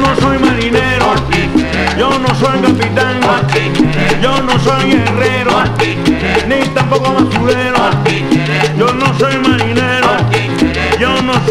no 2.19 2.35
soy 2.35 2.59
capitán, 2.61 3.21
yo 4.21 4.41
no 4.41 4.59
soy 4.59 4.91
guerrero, 4.91 5.63
ni 6.49 6.59
tampoco 6.73 7.13
basurero, 7.13 7.34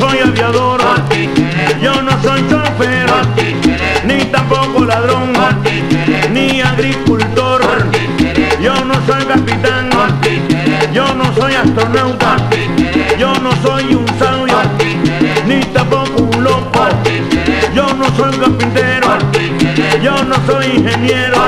soy 0.09 0.19
aviador, 0.19 0.81
yo 1.81 2.03
no 2.03 2.23
soy 2.23 2.45
chofer, 2.49 3.11
ni 4.05 4.25
tampoco 4.27 4.85
ladrón, 4.85 5.33
ni 6.31 6.61
agricultor, 6.61 7.63
yo 8.61 8.75
no 8.85 8.95
soy 9.07 9.25
capitán, 9.25 9.91
yo 10.93 11.15
no 11.15 11.35
soy 11.35 11.55
astronauta, 11.55 12.37
yo 13.19 13.35
no 13.41 13.51
soy 13.63 13.95
un 13.95 14.07
sabio, 14.19 14.59
ni 15.47 15.61
tampoco 15.73 16.23
un 16.23 16.45
loco, 16.45 16.87
yo 17.75 17.95
no 17.95 18.05
soy 18.17 18.37
carpintero, 18.37 19.19
yo 20.03 20.23
no 20.25 20.35
soy 20.47 20.67
ingeniero, 20.67 21.47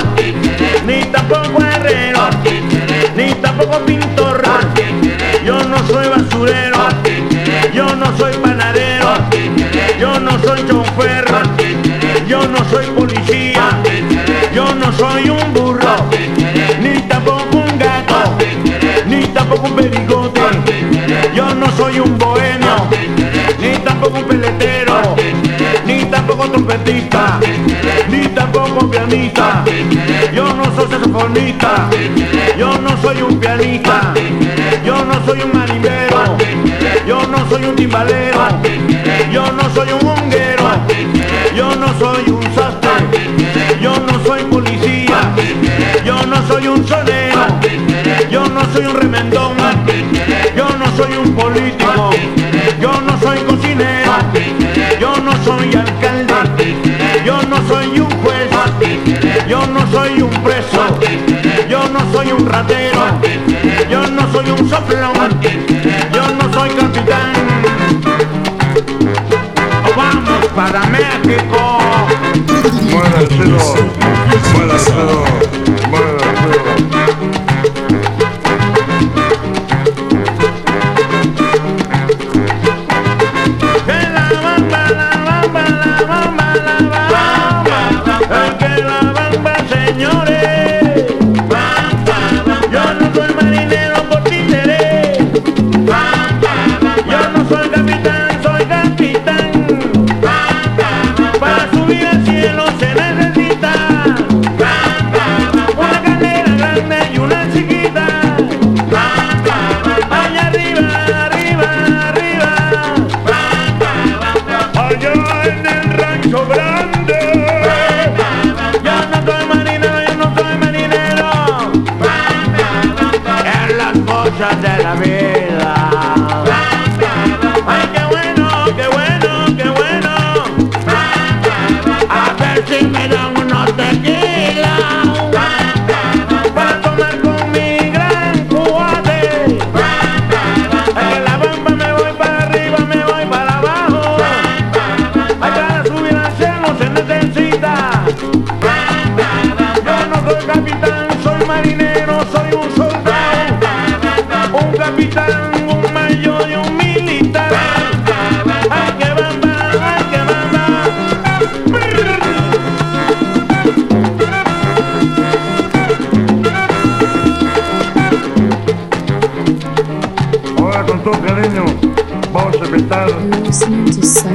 ni 28.09 28.27
tampoco 28.29 28.91
pianista, 28.91 29.63
yo 30.35 30.53
no 30.53 30.65
soy 30.75 30.89
saxofonista, 30.91 31.89
yo 32.59 32.79
no 32.79 33.01
soy 33.01 33.23
un 33.23 33.39
pianista, 33.39 34.13
yo 34.85 35.05
no 35.05 35.15
soy 35.25 35.43
un 35.43 35.53
marimbero, 35.53 36.37
yo 37.07 37.27
no 37.29 37.49
soy 37.49 37.65
un 37.67 37.77
timbalero, 37.77 38.49
yo 39.33 39.53
no 39.53 39.75
soy 39.75 39.89
un 39.93 40.09
honguero, 40.09 40.65
yo 41.55 41.77
no 41.77 41.99
soy 41.99 42.31
un 42.31 42.43
sastre, 42.55 42.91
yo 43.81 43.93
no 44.01 44.25
soy 44.25 44.43
policía, 44.45 45.21
yo 46.05 46.27
no 46.27 46.47
soy 46.49 46.67
un 46.67 46.87
sonero, 46.87 47.47
yo 48.31 48.49
no 48.49 48.61
soy 48.73 48.87
un 48.87 48.97
remendón, 48.97 49.57
soy 57.69 58.01
un 58.01 58.11
juez, 58.23 58.49
yo 59.49 59.67
no 59.67 59.91
soy 59.91 60.23
un 60.23 60.31
preso, 60.43 60.99
yo 61.69 61.89
no 61.89 62.01
soy 62.13 62.33
un 62.33 62.47
ratero, 62.47 63.01
yo 63.91 64.07
no 64.07 64.33
soy 64.33 64.51
un 64.51 64.69
soplón, 64.69 65.13
yo 66.13 66.23
no 66.35 66.53
soy 66.53 66.71
capitán. 66.71 67.33
Vamos 69.97 70.47
para 70.55 70.81
México. 70.87 71.79
Muere 72.91 73.19
el 73.21 73.29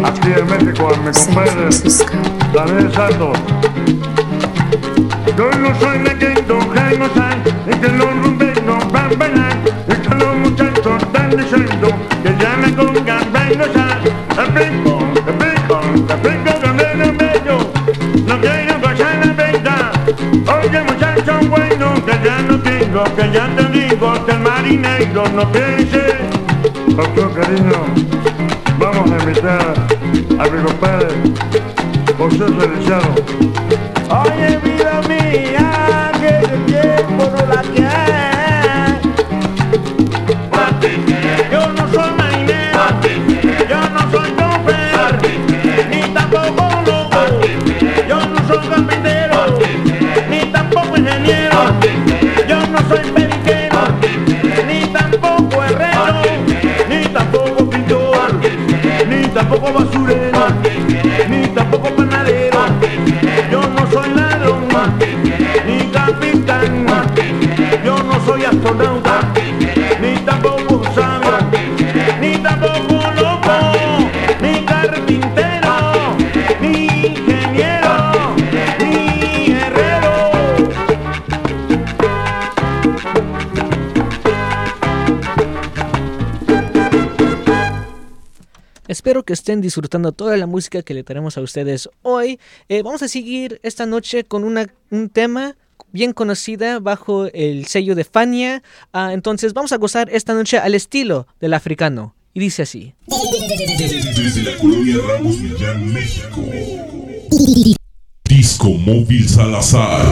aquí 0.05 0.31
en 0.37 0.45
México 0.47 0.89
a 0.89 0.97
mi 0.97 1.11
compadre. 1.11 1.69
Daniel 2.53 2.91
Santos. 2.93 3.37
Yo 5.37 5.49
no 5.59 5.79
soy 5.79 5.99
de 5.99 6.17
que 6.17 6.31
y 7.67 7.75
que 7.79 7.87
los 7.89 8.23
rumberos 8.23 8.91
van 8.91 9.11
a 9.11 9.15
bailar 9.15 9.57
y 9.87 9.93
que 9.93 10.15
los 10.15 10.35
muchachos 10.37 11.01
están 11.01 11.29
diciendo 11.31 11.87
que 12.23 12.35
ya 12.39 12.57
me 12.57 12.67
a 12.67 13.49
gozar. 13.55 14.01
El 14.37 14.51
brinco, 14.51 14.99
el 15.15 15.33
brinco, 15.37 15.81
el 16.09 16.19
brinco 16.21 16.51
donde 16.61 16.95
no 16.95 17.13
bello, 17.17 17.71
no 18.27 18.41
quiero 18.41 18.79
gozar 18.79 19.25
la 19.25 19.33
venta. 19.33 19.91
Oye 20.59 20.81
muchacho 20.83 21.39
bueno, 21.49 22.05
que 22.05 22.19
ya 22.23 22.41
no 22.41 22.59
tengo, 22.59 23.03
que 23.15 23.31
ya 23.31 23.47
te 23.55 23.79
digo 23.79 24.25
que 24.25 24.31
el 24.31 24.39
marinero 24.39 25.23
no 25.29 25.51
piense. 25.51 26.17
Todo 26.95 27.33
cariño 27.33 28.40
vamos 29.01 29.19
a 29.19 29.23
invitar 29.23 29.73
a 30.39 30.49
mi 30.49 30.63
compadre 30.63 31.07
José 32.17 32.45
Feliciano. 32.59 33.15
Oye 34.23 34.57
vida 34.63 35.01
mía, 35.07 36.11
que 36.19 36.29
el 36.53 36.65
tiempo 36.65 37.23
no 37.35 37.45
la 37.47 37.61
quiere. 37.73 38.21
Yo 41.51 41.61
no 41.73 41.83
soy 41.91 42.11
marinero, 42.17 42.83
yo 43.69 43.79
no 43.89 44.01
soy 44.11 44.29
chofer, 44.37 45.11
ni 45.89 46.01
tampoco 46.13 46.63
loco. 46.85 47.21
Yo 48.07 48.17
no 48.27 48.47
soy 48.47 48.67
carpintero, 48.67 49.57
ni 50.29 50.39
tampoco 50.51 50.97
ingeniero. 50.97 51.90
Que 89.31 89.33
estén 89.33 89.61
disfrutando 89.61 90.11
toda 90.11 90.35
la 90.35 90.45
música 90.45 90.83
que 90.83 90.93
le 90.93 91.03
traemos 91.03 91.37
a 91.37 91.41
ustedes 91.41 91.89
hoy. 92.01 92.37
Eh, 92.67 92.81
vamos 92.83 93.01
a 93.01 93.07
seguir 93.07 93.61
esta 93.63 93.85
noche 93.85 94.25
con 94.25 94.43
una, 94.43 94.67
un 94.89 95.07
tema 95.07 95.55
bien 95.93 96.11
conocida 96.11 96.79
bajo 96.79 97.27
el 97.27 97.65
sello 97.65 97.95
de 97.95 98.03
Fania. 98.03 98.61
Ah, 98.91 99.13
entonces 99.13 99.53
vamos 99.53 99.71
a 99.71 99.77
gozar 99.77 100.09
esta 100.11 100.33
noche 100.33 100.57
al 100.57 100.75
estilo 100.75 101.27
del 101.39 101.53
africano. 101.53 102.13
Y 102.33 102.41
dice 102.41 102.63
así. 102.63 102.93
Desde 103.07 104.43
la 104.43 104.57
colonia 104.57 104.97
Ramos 105.07 105.39
Millán, 105.39 105.93
México. 105.93 106.43
Disco 108.25 108.69
Móvil 108.71 109.29
Salazar. 109.29 110.05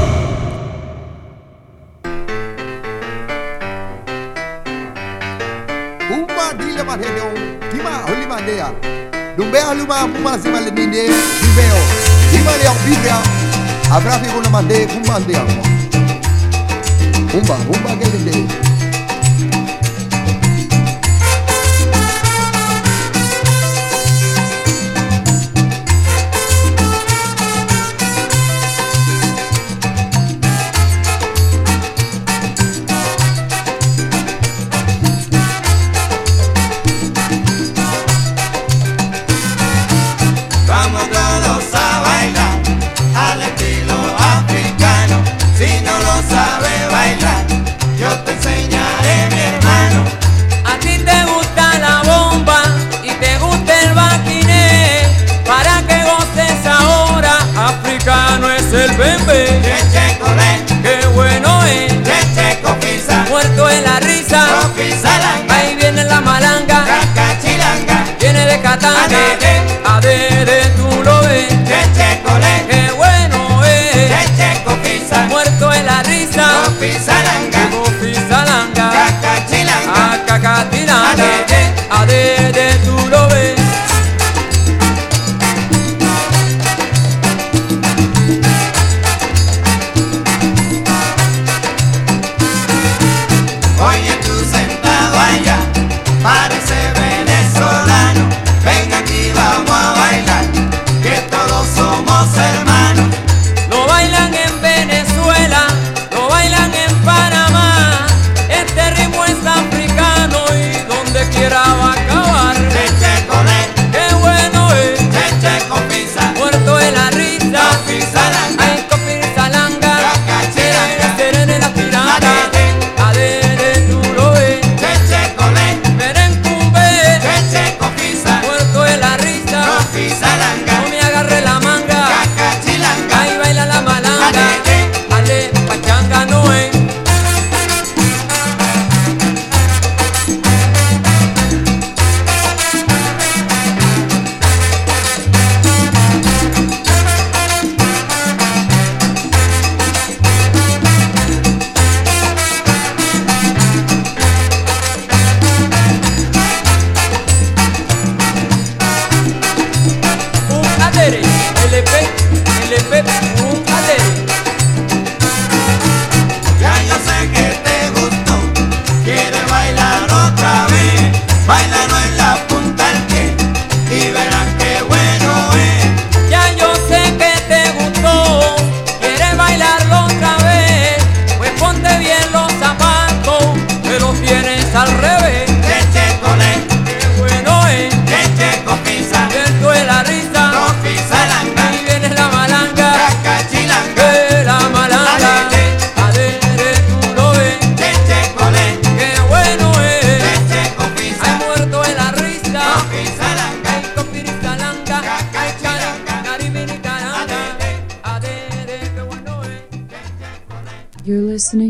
Uma 6.09 6.53
dile 6.57 6.83
kima. 7.69 8.98
Dumbe 9.39 9.57
aluma 9.61 10.07
pumazi 10.07 10.49
male 10.49 10.71
ninde 10.71 11.03
Dubeo 11.41 11.77
Simale 12.31 12.63
ya 12.63 12.71
ubibia 12.71 13.15
Abrafi 13.95 14.29
kuna 14.29 14.49
mande 14.49 14.87
pumande 14.87 15.33
ya 15.33 15.41
Umba 17.33 17.53
umba 17.55 17.95
gelinde 17.95 18.31
Umba 18.31 18.68
de 68.69 68.77
Catanga. 68.77 69.05
Adede. 69.05 69.53
Adede, 69.85 70.57
tú 70.77 71.03
lo 71.03 71.21
ves. 71.21 71.47
cheche 71.67 72.21
colé, 72.23 72.65
Qué 72.69 72.91
bueno 72.91 73.63
es, 73.65 74.09
cheche 74.09 74.63
copisa, 74.63 75.25
muerto 75.27 75.73
en 75.73 75.85
la 75.85 76.03
risa. 76.03 76.45
copizalanga, 76.65 77.69
Copizalanga, 77.71 78.91
cacachilanga, 78.91 80.13
acacatilanga. 80.13 81.11
Adede. 81.11 81.61
Adede, 81.89 82.35
tú 82.37 82.38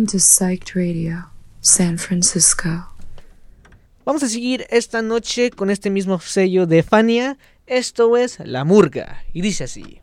to 0.09 0.17
Psyched 0.17 0.73
Radio, 0.73 1.29
San 1.61 1.99
Francisco. 1.99 2.87
Vamos 4.05 4.23
a 4.23 4.27
seguir 4.27 4.65
esta 4.71 5.03
noche 5.03 5.51
con 5.51 5.69
este 5.69 5.91
mismo 5.91 6.19
sello 6.19 6.65
de 6.65 6.81
Fania. 6.81 7.37
Esto 7.67 8.17
es 8.17 8.39
La 8.39 8.63
Murga. 8.63 9.23
Y 9.33 9.41
dice 9.41 9.65
así. 9.65 10.01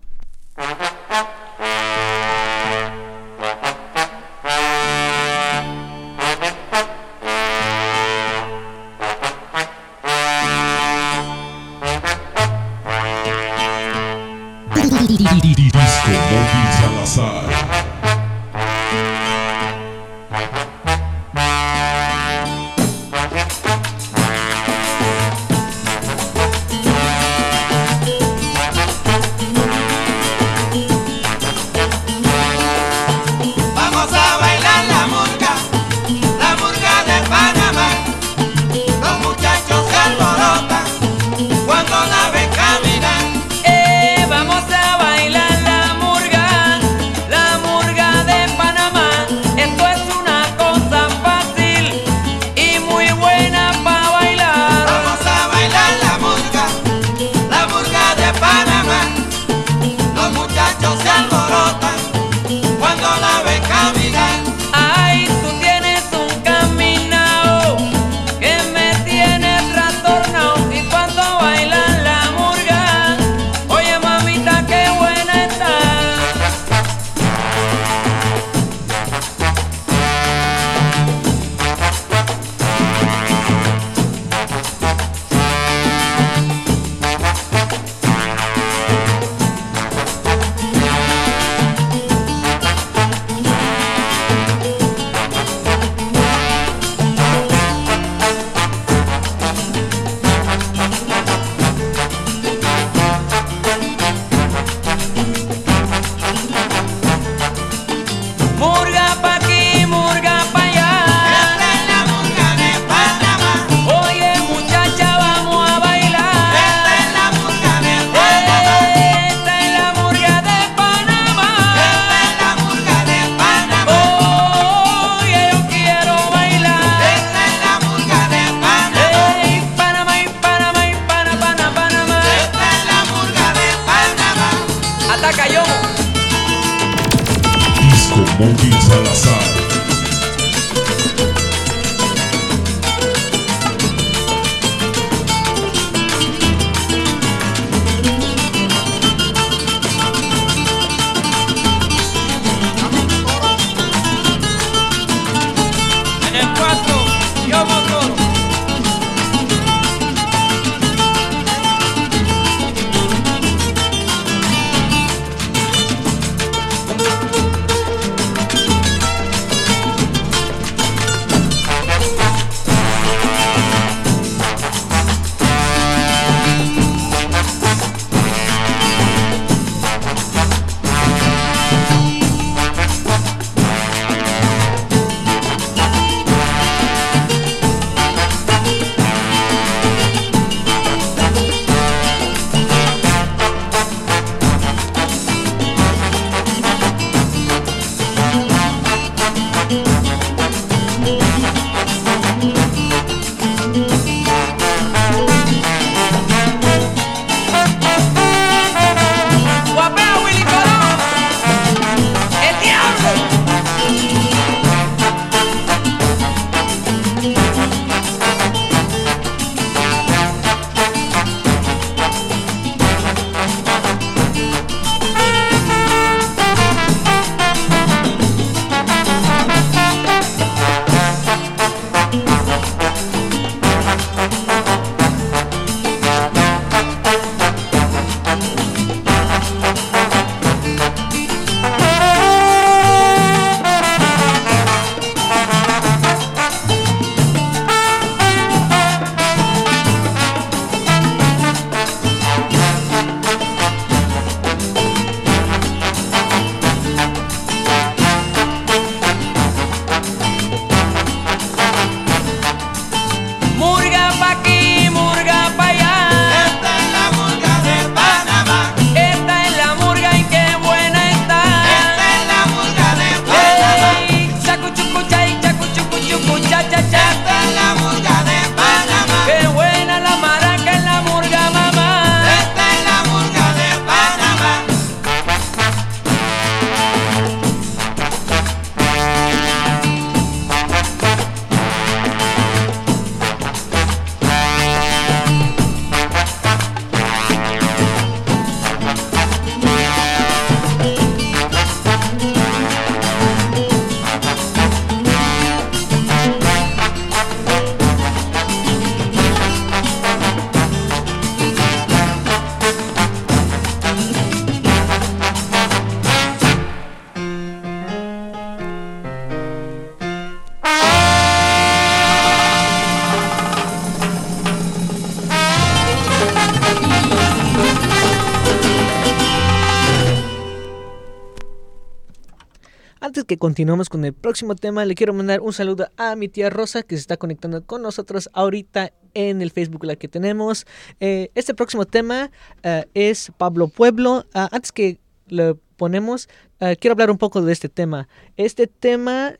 Continuemos 333.51 333.89
con 333.89 334.05
el 334.05 334.13
próximo 334.13 334.57
tema, 334.57 334.85
le 334.85 334.97
quiero 334.97 335.15
mandar 335.15 335.41
un 335.41 335.53
saludo 335.53 335.87
a 335.97 336.17
mi 336.17 336.27
tía 336.29 336.51
Rosa 336.51 336.83
que 336.83 336.97
se 336.97 337.03
está 337.03 337.17
conectando 337.17 337.65
con 337.65 337.81
nosotros 337.81 338.29
ahorita 338.33 338.93
en 339.15 339.41
el 339.41 339.53
Facebook 339.53 339.85
la 339.85 339.95
que 339.95 340.09
tenemos. 340.09 340.67
Eh, 340.99 341.31
este 341.37 341.55
próximo 341.55 341.85
tema 341.85 342.33
eh, 342.65 342.87
es 342.95 343.31
Pablo 343.39 343.69
Pueblo. 343.69 344.27
Ah, 344.35 344.49
antes 344.51 344.73
que 344.73 344.99
lo 345.29 345.61
ponemos, 345.77 346.29
ah, 346.59 346.75
quiero 346.75 346.95
hablar 346.95 347.09
un 347.09 347.19
poco 347.19 347.41
de 347.41 347.53
este 347.53 347.69
tema. 347.69 348.09
Este 348.37 348.67
tema 348.67 349.37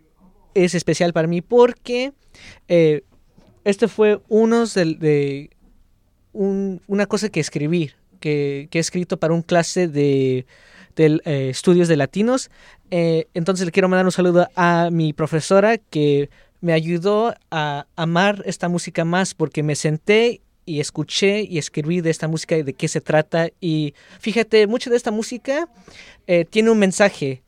es 0.55 0.77
especial 0.77 1.13
para 1.13 1.27
mí 1.27 1.43
porque 1.43 2.13
eh, 2.69 3.03
este 3.65 3.89
fue 3.89 4.21
uno 4.29 4.67
de, 4.67 4.85
de 4.95 5.51
un- 6.33 6.81
una 6.87 7.07
cosa 7.07 7.29
que 7.29 7.41
escribí, 7.41 7.91
que, 8.21 8.69
que 8.71 8.79
he 8.79 8.81
escrito 8.81 9.17
para 9.17 9.35
un 9.35 9.43
clase 9.43 9.89
de, 9.89 10.47
de, 10.97 11.21
eh, 11.25 11.51
estudios 11.51 11.89
de 11.89 11.97
latinos. 11.97 12.51
Eh, 12.91 13.27
entonces 13.35 13.67
le 13.67 13.73
quiero 13.73 13.89
mandar 13.89 14.07
un 14.07 14.13
saludo 14.13 14.49
a 14.57 14.89
mi 14.91 15.13
profesora 15.13 15.79
que 15.79 16.31
me 16.61 16.73
ayudó 16.73 17.35
a 17.51 17.87
amar 17.97 18.43
esta 18.47 18.69
música 18.69 19.05
más 19.05 19.35
porque 19.35 19.63
me 19.63 19.77
senté 19.77 20.41
y 20.65 20.81
escuché 20.81 21.43
y 21.43 21.59
escribí 21.59 22.01
de 22.01 22.11
esta 22.11 22.29
música 22.29 22.57
y 22.57 22.63
de 22.63 22.75
qué 22.75 22.89
se 22.89 23.01
trata. 23.01 23.49
Y 23.61 23.95
fíjate, 24.19 24.67
mucha 24.67 24.91
de 24.91 24.97
esta 24.97 25.13
música 25.13 25.69
eh, 26.27 26.45
tiene 26.45 26.71
un 26.71 26.79
mensaje. 26.79 27.43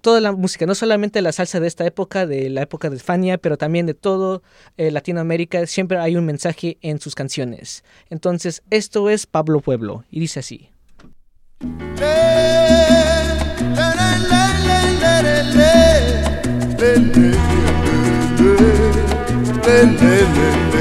Toda 0.00 0.20
la 0.20 0.32
música, 0.32 0.66
no 0.66 0.74
solamente 0.74 1.22
la 1.22 1.32
salsa 1.32 1.60
de 1.60 1.66
esta 1.66 1.86
época, 1.86 2.26
de 2.26 2.50
la 2.50 2.60
época 2.62 2.90
de 2.90 2.98
Fania, 2.98 3.38
pero 3.38 3.56
también 3.56 3.86
de 3.86 3.94
todo 3.94 4.42
eh, 4.76 4.90
Latinoamérica, 4.90 5.66
siempre 5.66 5.96
hay 5.98 6.16
un 6.16 6.26
mensaje 6.26 6.76
en 6.82 7.00
sus 7.00 7.14
canciones. 7.14 7.84
Entonces, 8.10 8.62
esto 8.68 9.08
es 9.08 9.24
Pablo 9.24 9.60
Pueblo 9.60 10.04
y 10.10 10.20
dice 10.20 10.40
así. 10.40 10.68
le 16.84 16.96
le 16.96 17.30
le 18.38 18.56
le 19.64 19.76
le 19.94 20.50
le 20.70 20.73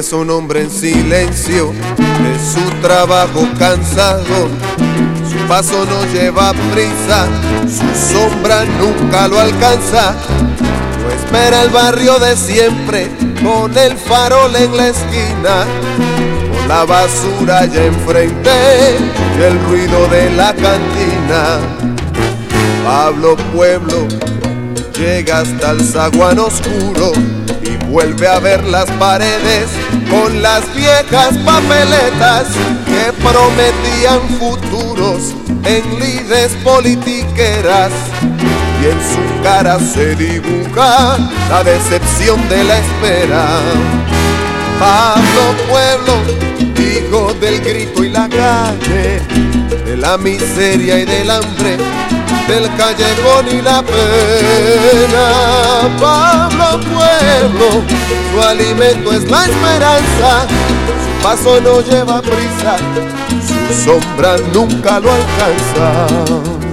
Un 0.00 0.30
hombre 0.30 0.62
en 0.62 0.70
silencio 0.70 1.72
de 1.72 2.38
su 2.38 2.80
trabajo 2.80 3.46
cansado. 3.58 4.48
Su 5.30 5.46
paso 5.46 5.84
no 5.84 6.10
lleva 6.10 6.54
prisa, 6.72 7.28
su 7.68 8.14
sombra 8.14 8.64
nunca 8.64 9.28
lo 9.28 9.38
alcanza. 9.38 10.14
No 11.02 11.10
espera 11.10 11.64
el 11.64 11.68
barrio 11.68 12.18
de 12.18 12.34
siempre 12.34 13.10
con 13.42 13.76
el 13.76 13.94
farol 13.98 14.56
en 14.56 14.74
la 14.74 14.88
esquina. 14.88 15.66
Con 16.50 16.66
la 16.66 16.86
basura 16.86 17.66
ya 17.66 17.84
enfrente 17.84 18.96
y 19.38 19.42
el 19.42 19.60
ruido 19.66 20.08
de 20.08 20.30
la 20.30 20.54
cantina. 20.54 21.58
Pablo 22.86 23.36
Pueblo 23.54 24.08
llega 24.98 25.40
hasta 25.40 25.72
el 25.72 25.84
zaguán 25.84 26.38
oscuro 26.38 27.12
vuelve 27.90 28.28
a 28.28 28.38
ver 28.38 28.64
las 28.64 28.88
paredes 28.92 29.66
con 30.08 30.40
las 30.42 30.62
viejas 30.74 31.36
papeletas 31.44 32.46
que 32.86 33.12
prometían 33.20 34.20
futuros 34.38 35.34
en 35.64 35.98
lides 35.98 36.52
politiqueras 36.62 37.90
y 38.80 38.86
en 38.86 38.98
su 39.00 39.42
cara 39.42 39.78
se 39.78 40.14
dibuja 40.14 41.18
la 41.50 41.64
decepción 41.64 42.48
de 42.48 42.64
la 42.64 42.78
espera. 42.78 43.46
Pablo 44.78 45.42
Pueblo, 45.68 46.14
hijo 46.78 47.34
del 47.34 47.60
grito 47.60 48.04
y 48.04 48.08
la 48.08 48.28
calle, 48.28 49.20
de 49.84 49.96
la 49.96 50.16
miseria 50.16 51.00
y 51.00 51.04
del 51.04 51.30
hambre, 51.30 51.76
del 52.50 52.68
callejón 52.76 53.46
y 53.48 53.62
la 53.62 53.80
pena. 53.82 55.26
Pablo 56.00 56.80
Pueblo, 56.80 57.84
su 58.32 58.40
alimento 58.42 59.12
es 59.12 59.30
la 59.30 59.44
esperanza, 59.44 60.46
su 61.04 61.22
paso 61.22 61.60
no 61.60 61.80
lleva 61.80 62.20
prisa, 62.20 62.76
su 63.46 63.84
sombra 63.84 64.36
nunca 64.52 64.98
lo 64.98 65.10
alcanza. 65.12 66.69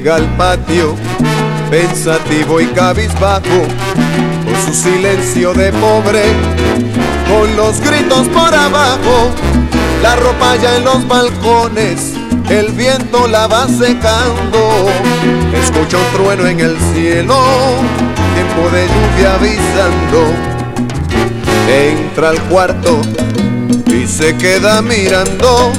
Llega 0.00 0.16
al 0.16 0.34
patio, 0.38 0.96
pensativo 1.70 2.58
y 2.58 2.64
cabizbajo, 2.68 3.66
con 4.46 4.64
su 4.64 4.72
silencio 4.72 5.52
de 5.52 5.70
pobre, 5.72 6.22
con 7.28 7.54
los 7.54 7.78
gritos 7.82 8.26
por 8.28 8.54
abajo, 8.54 9.28
la 10.02 10.16
ropa 10.16 10.56
ya 10.56 10.76
en 10.76 10.84
los 10.84 11.06
balcones, 11.06 12.14
el 12.48 12.72
viento 12.72 13.28
la 13.28 13.46
va 13.46 13.68
secando, 13.68 14.88
escucha 15.62 15.98
un 15.98 16.16
trueno 16.16 16.46
en 16.46 16.60
el 16.60 16.78
cielo, 16.94 17.38
tiempo 18.34 18.70
de 18.74 18.86
lluvia 18.86 19.34
avisando, 19.34 20.32
entra 21.68 22.30
al 22.30 22.40
cuarto 22.44 23.02
y 23.84 24.06
se 24.06 24.34
queda 24.38 24.80
mirando 24.80 25.70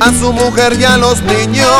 a 0.00 0.12
su 0.12 0.32
mujer 0.32 0.76
y 0.80 0.84
a 0.84 0.96
los 0.96 1.22
niños 1.22 1.70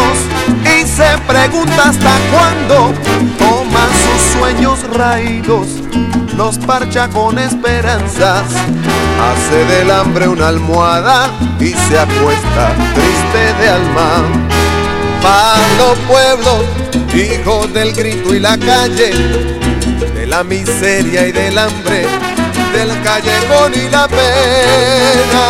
y 0.64 0.86
se 0.86 1.18
pregunta 1.26 1.88
hasta 1.88 2.12
cuándo 2.30 2.92
toma 3.38 3.86
sus 4.04 4.38
sueños 4.38 4.78
raídos, 4.94 5.66
los 6.36 6.58
parcha 6.58 7.08
con 7.08 7.38
esperanzas, 7.38 8.44
hace 9.20 9.64
del 9.64 9.90
hambre 9.90 10.28
una 10.28 10.48
almohada 10.48 11.30
y 11.60 11.68
se 11.70 11.98
acuesta 11.98 12.74
triste 12.94 13.62
de 13.62 13.68
alma. 13.68 14.46
Pablo 15.22 15.94
Pueblo, 16.06 16.64
hijo 17.14 17.66
del 17.68 17.92
grito 17.92 18.34
y 18.34 18.40
la 18.40 18.56
calle, 18.58 19.10
de 20.14 20.26
la 20.26 20.44
miseria 20.44 21.26
y 21.26 21.32
del 21.32 21.58
hambre, 21.58 22.06
del 22.76 23.02
callejón 23.02 23.72
y 23.74 23.88
la 23.88 24.06
pena. 24.06 25.44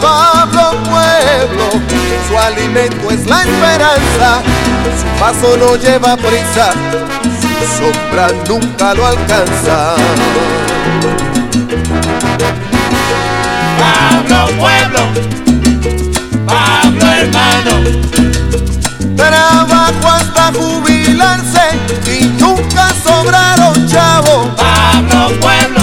Pablo 0.00 0.72
Pueblo, 0.90 1.70
su 2.28 2.36
alimento 2.36 3.10
es 3.12 3.26
la 3.26 3.42
esperanza, 3.42 4.42
su 4.98 5.20
paso 5.20 5.56
no 5.56 5.76
lleva 5.76 6.16
prisa, 6.16 6.72
su 7.40 7.48
sombra 7.78 8.28
nunca 8.48 8.92
lo 8.94 9.06
alcanza. 9.06 9.94
Pablo 13.78 14.46
Pueblo, 14.58 15.00
Pablo 16.44 17.06
hermano, 17.12 17.72
Trabajo 19.16 20.08
hasta 20.08 20.52
jubilarse 20.52 21.62
y 22.06 22.24
nunca 22.40 22.88
sobraron 23.04 23.86
chavo. 23.86 24.50
Pablo 24.56 25.28
Pueblo, 25.40 25.82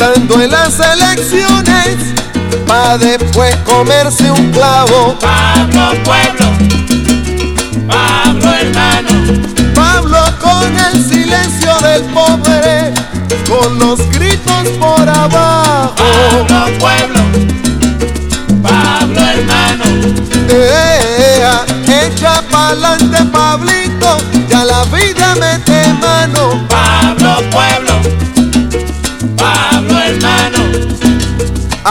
votando 0.00 0.40
en 0.40 0.50
las 0.50 0.80
elecciones 0.80 1.96
pa' 2.66 2.96
después 2.96 3.54
comerse 3.66 4.30
un 4.30 4.50
clavo. 4.50 5.18
Pablo 5.20 5.92
Pueblo, 6.04 6.46
Pablo 7.86 8.54
hermano, 8.54 9.10
Pablo 9.74 10.18
con 10.40 10.74
el 10.78 11.04
silencio 11.04 11.74
del 11.80 12.02
pobre, 12.14 12.94
con 13.46 13.78
los 13.78 13.98
gritos 14.10 14.68
por 14.78 15.06
abajo. 15.06 15.94
Pablo 15.96 16.78
Pueblo, 16.78 17.20
Pablo 18.62 19.20
hermano, 19.20 19.84
Ea, 20.48 21.66
echa 22.06 22.42
pa'lante 22.50 23.22
Pablito, 23.26 24.16
ya 24.48 24.64
la 24.64 24.82
vida 24.84 25.34
mete 25.34 25.92
mano. 26.00 26.66
Pablo 26.68 27.42
Pueblo, 27.50 27.69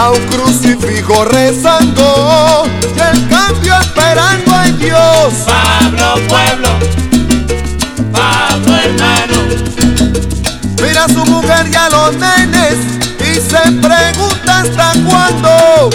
A 0.02 0.12
un 0.12 0.28
crucifijo 0.28 1.26
rezando, 1.26 2.64
y 2.82 3.00
el 3.02 3.28
cambio 3.28 3.74
esperando 3.82 4.56
a 4.56 4.64
Dios. 4.64 5.34
Pablo 5.46 6.14
Pueblo, 6.30 6.70
Pablo 8.14 8.78
hermano, 8.78 9.38
Mira 10.82 11.04
a 11.04 11.10
su 11.10 11.26
mujer 11.26 11.68
y 11.70 11.76
a 11.76 11.90
los 11.90 12.16
nenes 12.16 12.78
y 13.20 13.42
se 13.42 13.60
pregunta 13.74 14.62
hasta 14.62 14.94
cuándo. 15.06 15.90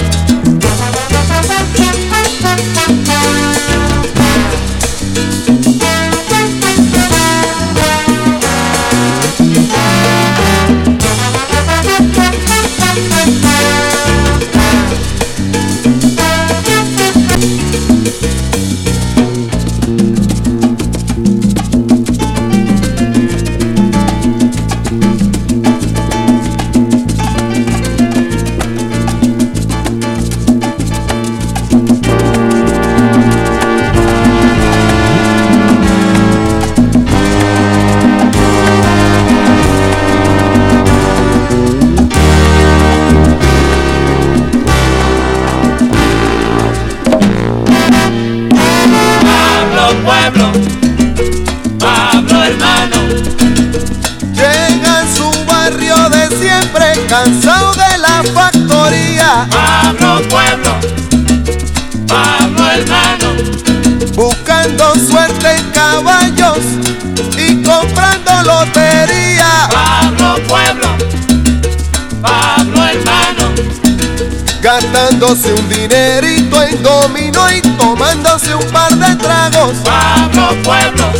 Gastándose 75.14 75.52
un 75.52 75.68
dinerito 75.68 76.60
en 76.60 76.82
dominó 76.82 77.48
y 77.50 77.60
tomándose 77.78 78.52
un 78.52 78.64
par 78.72 78.92
de 78.96 79.14
tragos. 79.16 79.76
Pablo 79.84 80.48
Pueblo, 80.64 81.12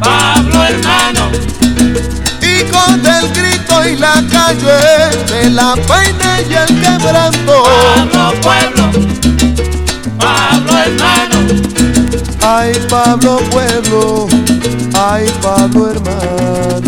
Pablo 0.00 0.64
hermano, 0.64 1.30
Y 2.40 2.62
con 2.70 3.04
el 3.04 3.32
grito 3.32 3.84
y 3.84 3.96
la 3.96 4.22
calle 4.30 5.16
de 5.28 5.50
la 5.50 5.74
peina 5.74 6.40
y 6.48 6.54
el 6.54 6.80
quebranto. 6.80 7.64
Pablo 7.64 8.32
Pueblo, 8.42 8.90
Pablo 10.18 10.78
hermano, 10.78 11.38
Ay 12.42 12.72
Pablo 12.88 13.38
Pueblo, 13.50 14.28
ay 14.94 15.26
Pablo 15.42 15.90
hermano. 15.90 16.87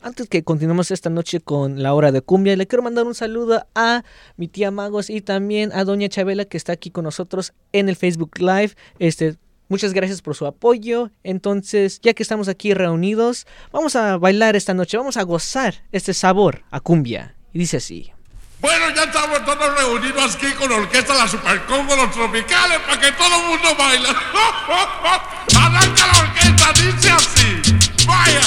Antes 0.00 0.28
que 0.28 0.44
continuemos 0.44 0.92
esta 0.92 1.10
noche 1.10 1.40
con 1.40 1.82
la 1.82 1.94
hora 1.94 2.12
de 2.12 2.20
cumbia, 2.20 2.54
le 2.54 2.68
quiero 2.68 2.84
mandar 2.84 3.06
un 3.06 3.16
saludo 3.16 3.66
a 3.74 4.04
mi 4.36 4.46
tía 4.46 4.70
Magos 4.70 5.10
y 5.10 5.20
también 5.20 5.72
a 5.72 5.82
doña 5.82 6.08
Chabela 6.08 6.44
que 6.44 6.56
está 6.56 6.72
aquí 6.72 6.92
con 6.92 7.02
nosotros 7.02 7.52
en 7.72 7.88
el 7.88 7.96
Facebook 7.96 8.38
Live. 8.38 8.74
Este, 9.00 9.36
muchas 9.68 9.92
gracias 9.94 10.22
por 10.22 10.36
su 10.36 10.46
apoyo. 10.46 11.10
Entonces, 11.24 12.00
ya 12.00 12.14
que 12.14 12.22
estamos 12.22 12.46
aquí 12.46 12.72
reunidos, 12.72 13.48
vamos 13.72 13.96
a 13.96 14.16
bailar 14.16 14.54
esta 14.54 14.74
noche, 14.74 14.96
vamos 14.96 15.16
a 15.16 15.24
gozar 15.24 15.74
este 15.90 16.14
sabor 16.14 16.62
a 16.70 16.78
cumbia. 16.78 17.34
Y 17.52 17.58
dice 17.58 17.78
así. 17.78 18.12
Bueno, 18.60 18.90
ya 18.94 19.04
estamos 19.04 19.44
todos 19.44 19.78
reunidos 19.78 20.34
aquí 20.34 20.50
con 20.52 20.70
la 20.70 20.76
orquesta 20.76 21.14
La 21.14 21.28
Super 21.28 21.64
Congo, 21.66 21.94
los 21.94 22.10
tropicales, 22.10 22.78
para 22.80 23.00
que 23.00 23.12
todo 23.12 23.36
el 23.36 23.48
mundo 23.48 23.76
baile. 23.76 24.08
Arranca 25.56 26.06
la 26.06 26.18
orquesta, 26.18 26.72
dice 26.72 27.10
así. 27.10 27.76
Vaya. 28.06 28.40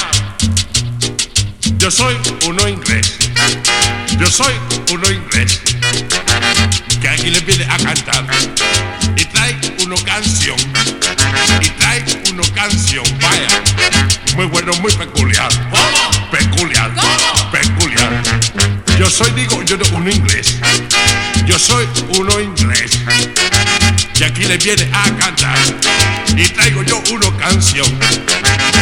Yo 1.77 1.91
soy 1.91 2.17
uno 2.47 2.67
inglés. 2.67 3.17
Yo 4.17 4.27
soy 4.27 4.53
uno 4.91 5.11
inglés. 5.11 5.61
Viene 24.63 24.89
a 24.93 25.03
cantar. 25.15 25.57
Y 26.35 26.47
traigo 26.49 26.83
yo 26.83 27.01
uno 27.11 27.35
canción. 27.37 27.87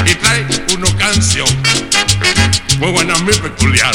Y 0.05 0.15
trae 0.15 0.45
uno 0.73 0.88
canción. 0.97 1.47
Muy 2.80 2.91
buena, 2.91 3.17
muy 3.19 3.34
peculiar. 3.34 3.93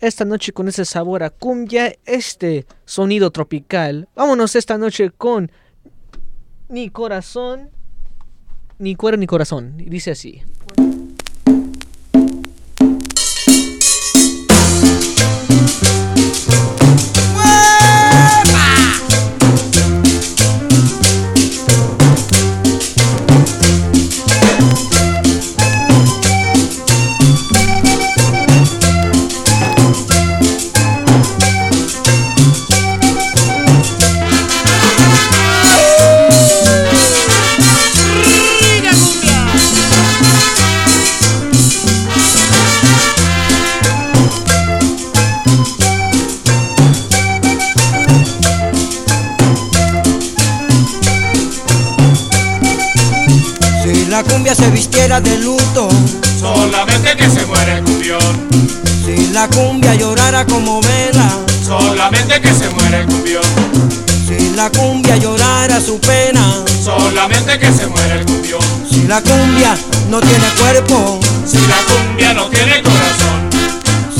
Esta 0.00 0.24
noche 0.24 0.52
con 0.52 0.68
ese 0.68 0.84
sabor 0.84 1.22
a 1.22 1.30
cumbia, 1.30 1.94
este 2.04 2.66
sonido 2.84 3.30
tropical. 3.30 4.08
Vámonos 4.14 4.56
esta 4.56 4.78
noche 4.78 5.10
con 5.10 5.50
Ni 6.68 6.90
Corazón, 6.90 7.70
Ni 8.78 8.94
Cuero 8.94 9.16
Ni 9.16 9.26
Corazón. 9.26 9.76
Dice 9.76 10.12
así. 10.12 10.42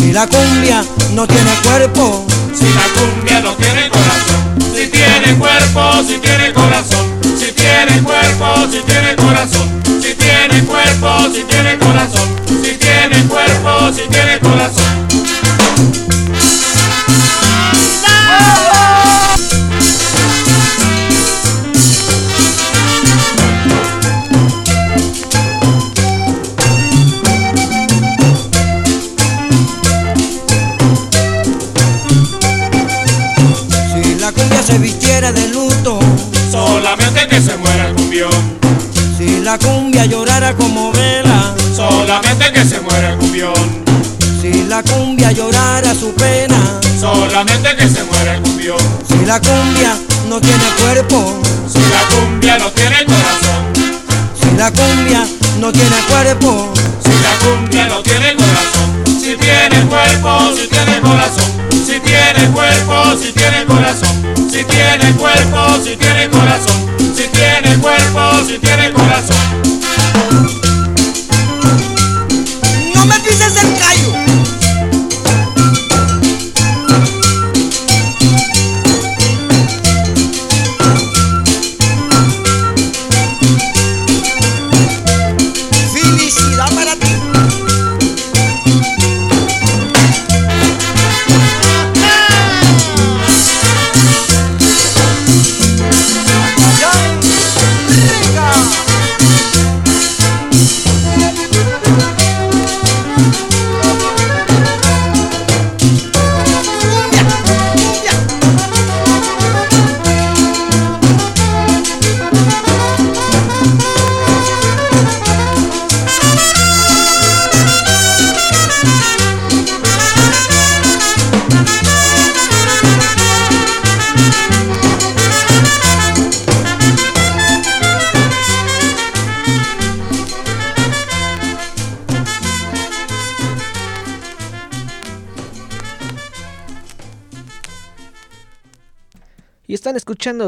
Si 0.08 0.14
la 0.14 0.26
cumbia 0.26 0.82
no 1.12 1.26
tiene 1.26 1.50
cuerpo, 1.62 2.24
si 2.54 2.64
la 2.64 2.98
cumbia 2.98 3.40
no 3.40 3.54
tiene 3.56 3.90
corazón, 3.90 4.56
si 4.74 4.86
tiene 4.86 5.36
cuerpo, 5.38 6.02
si 6.02 6.16
tiene 6.16 6.50
corazón, 6.54 7.20
si 7.38 7.52
tiene 7.52 8.02
cuerpo, 8.02 8.66
si 8.72 8.80
tiene 8.86 9.14
corazón, 9.16 9.82
si 10.00 10.14
tiene 10.14 10.64
cuerpo, 10.64 11.30
si 11.30 11.42
tiene 11.44 11.78
corazón. 11.78 12.47
la 49.38 49.40
cumbia. 49.40 49.77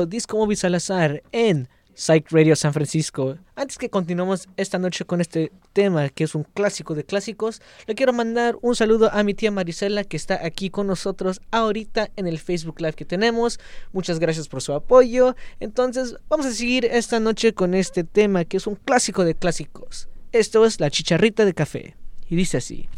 Disco 0.07 0.37
Móvil 0.37 0.57
Salazar 0.57 1.23
en 1.33 1.69
Psych 1.95 2.31
Radio 2.31 2.57
San 2.57 2.73
Francisco. 2.73 3.37
Antes 3.57 3.77
que 3.77 3.91
continuemos 3.91 4.49
esta 4.57 4.79
noche 4.79 5.05
con 5.05 5.21
este 5.21 5.53
tema 5.73 6.09
que 6.09 6.25
es 6.25 6.35
un 6.35 6.45
clásico 6.45 6.95
de 6.95 7.05
clásicos, 7.05 7.61
le 7.87 7.95
quiero 7.95 8.13
mandar 8.13 8.57
un 8.63 8.77
saludo 8.77 9.11
a 9.13 9.23
mi 9.23 9.35
tía 9.35 9.51
Marisela 9.51 10.05
que 10.05 10.17
está 10.17 10.47
aquí 10.47 10.71
con 10.71 10.87
nosotros 10.87 11.41
ahorita 11.51 12.11
en 12.17 12.27
el 12.27 12.39
Facebook 12.39 12.81
Live 12.81 12.95
que 12.95 13.05
tenemos. 13.05 13.59
Muchas 13.93 14.19
gracias 14.19 14.49
por 14.49 14.63
su 14.63 14.73
apoyo. 14.73 15.35
Entonces 15.59 16.17
vamos 16.29 16.47
a 16.47 16.53
seguir 16.53 16.85
esta 16.85 17.21
noche 17.21 17.53
con 17.53 17.75
este 17.75 18.05
tema 18.05 18.45
que 18.45 18.57
es 18.57 18.67
un 18.67 18.77
clásico 18.77 19.25
de 19.25 19.35
clásicos. 19.35 20.09
Esto 20.33 20.65
es 20.65 20.81
la 20.81 20.91
chicharrita 20.91 21.45
de 21.45 21.55
café 21.55 21.97
y 22.29 22.37
dice 22.37 22.59
así. 22.59 22.89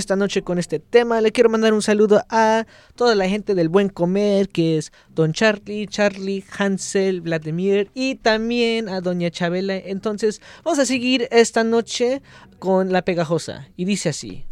Esta 0.00 0.16
noche 0.16 0.42
con 0.42 0.58
este 0.58 0.80
tema, 0.80 1.20
le 1.20 1.30
quiero 1.30 1.50
mandar 1.50 1.72
un 1.72 1.82
saludo 1.82 2.24
a 2.28 2.66
toda 2.96 3.14
la 3.14 3.28
gente 3.28 3.54
del 3.54 3.68
buen 3.68 3.88
comer, 3.88 4.48
que 4.48 4.78
es 4.78 4.92
Don 5.14 5.32
Charlie, 5.32 5.86
Charlie, 5.86 6.44
Hansel, 6.58 7.20
Vladimir 7.20 7.90
y 7.94 8.16
también 8.16 8.88
a 8.88 9.00
Doña 9.00 9.30
Chabela. 9.30 9.76
Entonces, 9.76 10.40
vamos 10.64 10.78
a 10.78 10.86
seguir 10.86 11.28
esta 11.30 11.62
noche 11.62 12.22
con 12.58 12.92
La 12.92 13.02
Pegajosa. 13.02 13.68
Y 13.76 13.84
dice 13.84 14.08
así. 14.08 14.44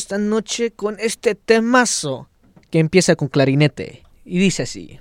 Esta 0.00 0.18
noche 0.18 0.70
con 0.70 0.96
este 0.98 1.34
temazo 1.34 2.28
que 2.70 2.78
empieza 2.78 3.16
con 3.16 3.28
clarinete 3.28 4.02
y 4.24 4.38
dice 4.38 4.62
así. 4.62 4.99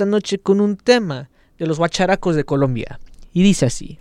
esta 0.00 0.10
noche 0.10 0.38
con 0.38 0.62
un 0.62 0.78
tema 0.78 1.28
de 1.58 1.66
los 1.66 1.76
guacharacos 1.76 2.34
de 2.34 2.44
Colombia. 2.44 2.98
Y 3.34 3.42
dice 3.42 3.66
así. 3.66 3.98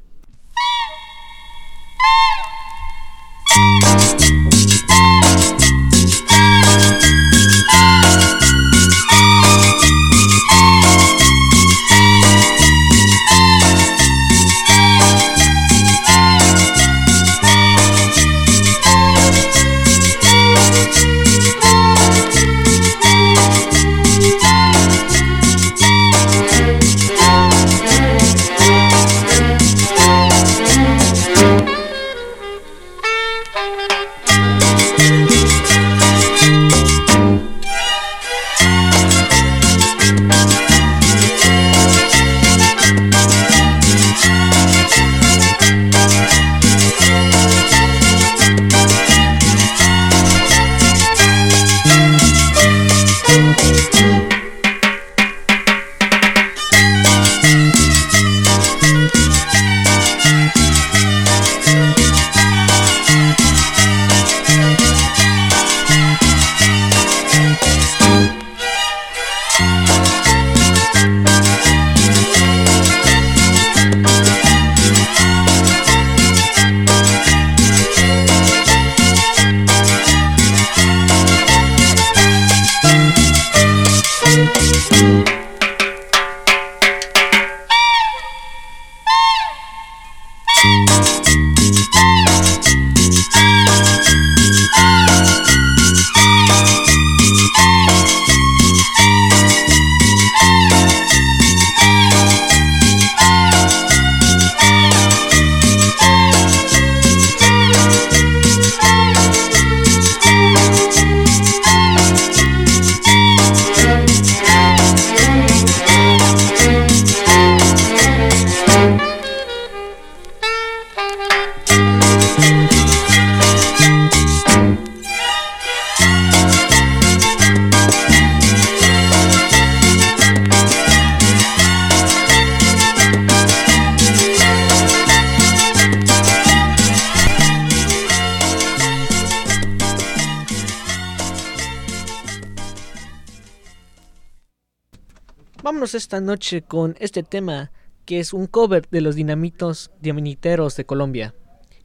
noche 146.21 146.61
con 146.61 146.95
este 146.99 147.23
tema 147.23 147.71
que 148.05 148.19
es 148.19 148.33
un 148.33 148.47
cover 148.47 148.87
de 148.89 149.01
los 149.01 149.15
dinamitos 149.15 149.91
diamaniteros 150.01 150.75
de 150.75 150.85
Colombia. 150.85 151.35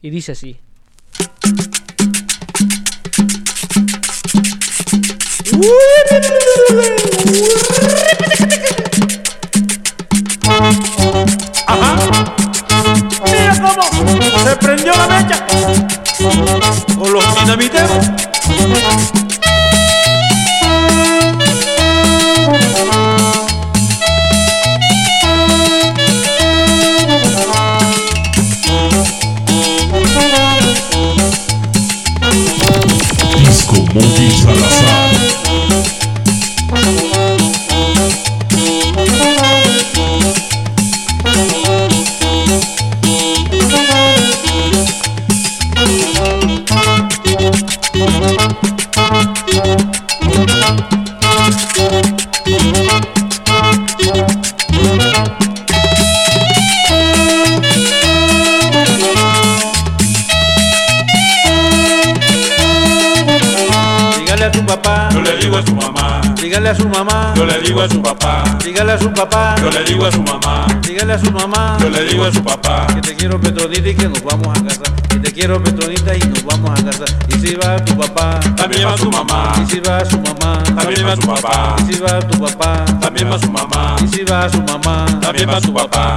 Y 0.01 0.09
dice 0.09 0.31
así. 0.31 0.59
Ajá. 11.67 12.35
Mira 13.25 13.61
cómo 13.61 14.43
se 14.43 14.55
prendió 14.57 14.93
la 14.93 15.07
mecha 15.07 15.45
con 16.97 17.13
los 17.13 17.39
dinamiteros. 17.39 19.14
Digo 67.75 67.83
a 67.83 67.89
su 67.89 68.01
papá. 68.01 68.43
Dígale 68.63 68.91
a 68.93 68.97
su 68.97 69.11
papá. 69.11 69.55
Yo 69.61 69.69
le 69.69 69.83
digo 69.83 70.05
a 70.05 70.11
su 70.11 70.23
mamá. 70.23 70.65
Dígale 70.81 71.13
a 71.13 71.19
su 71.19 71.31
mamá. 71.31 71.77
Yo 71.81 71.89
le 71.89 72.05
digo 72.05 72.23
a 72.23 72.31
su 72.31 72.41
papá. 72.41 72.87
Que 72.87 73.01
te 73.01 73.15
quiero 73.15 73.39
Petronita 73.39 73.89
y 73.89 73.95
que 73.95 74.07
nos 74.07 74.23
vamos 74.23 74.47
a 74.47 74.63
casar. 74.63 74.95
Que 75.09 75.19
te 75.19 75.33
quiero 75.33 75.61
Petronita 75.61 76.15
y 76.15 76.19
nos 76.19 76.45
vamos 76.45 76.71
a 76.71 76.83
casar. 76.85 77.09
Y 77.27 77.33
si 77.33 77.55
va 77.55 77.83
tu 77.83 77.97
papá. 77.97 78.39
También 78.55 78.87
va 78.87 78.97
su 78.97 79.11
mamá. 79.11 79.53
Y 79.61 79.71
si 79.71 79.79
va 79.81 80.05
su 80.05 80.17
mamá. 80.19 80.63
También 80.63 81.05
va 81.05 81.15
su 81.15 81.21
papá. 81.27 81.75
Y 81.79 81.93
si 81.93 81.99
va 81.99 82.19
tu 82.19 82.39
papá. 82.39 82.85
También 83.01 83.29
va 83.29 83.39
su 83.39 83.51
mamá. 83.51 83.95
Y 84.01 84.07
si 84.07 84.23
va 84.23 84.49
su 84.49 84.61
mamá. 84.61 85.05
También 85.19 85.49
va 85.49 85.59
su 85.59 85.73
papá. 85.73 86.15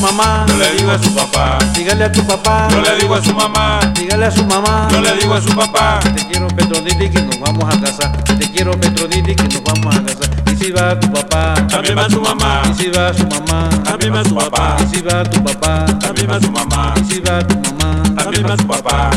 Mamá. 0.00 0.46
Yo 0.48 0.56
le 0.56 0.72
digo 0.74 0.90
a 0.90 0.98
su 0.98 1.14
papá. 1.14 1.58
Dígale 1.74 2.04
a 2.04 2.12
tu 2.12 2.26
papá. 2.26 2.68
Yo 2.70 2.80
le 2.80 2.96
digo 2.96 3.14
a 3.14 3.22
su 3.22 3.34
mamá. 3.34 3.80
Dígale 3.94 4.26
a 4.26 4.30
su 4.30 4.44
mamá. 4.44 4.88
Yo 4.90 5.00
le 5.00 5.14
digo 5.16 5.34
a 5.34 5.40
su 5.40 5.54
papá. 5.54 6.00
Que 6.02 6.10
te 6.10 6.26
quiero 6.26 6.48
Petronita 6.48 7.04
y 7.04 7.10
que 7.10 7.22
nos 7.22 7.40
vamos 7.40 7.74
a 7.74 7.80
casar. 7.80 8.24
Que 8.24 8.34
te 8.34 8.50
quiero 8.50 8.72
Petronita 8.72 9.30
y 9.30 9.36
que 9.36 9.44
nos 9.44 9.62
vamos 9.62 9.96
a 9.96 10.02
casar. 10.02 10.30
Y 10.52 10.56
si 10.56 10.72
va 10.72 10.98
tu 10.98 11.12
papá. 11.12 11.54
También 11.68 11.98
va 11.98 12.08
su 12.08 12.20
mamá. 12.20 12.62
Y 12.70 12.82
si 12.82 12.90
va 12.90 13.12
su 13.12 13.26
mamá. 13.26 13.68
También 13.84 14.14
va 14.14 14.24
su 14.24 14.34
papá. 14.34 14.76
Y 14.80 14.96
si 14.96 15.02
va 15.02 15.22
tu 15.24 15.42
papá. 15.44 15.86
También 15.98 16.30
va 16.30 16.40
su 16.40 16.50
mamá. 16.50 16.94
Y 16.96 17.12
si 17.12 17.20
va 17.20 17.46
tu 17.46 17.54
mamá. 17.56 18.02
También 18.16 18.46
va 18.48 18.56
su 18.56 18.66
papá. 18.66 19.10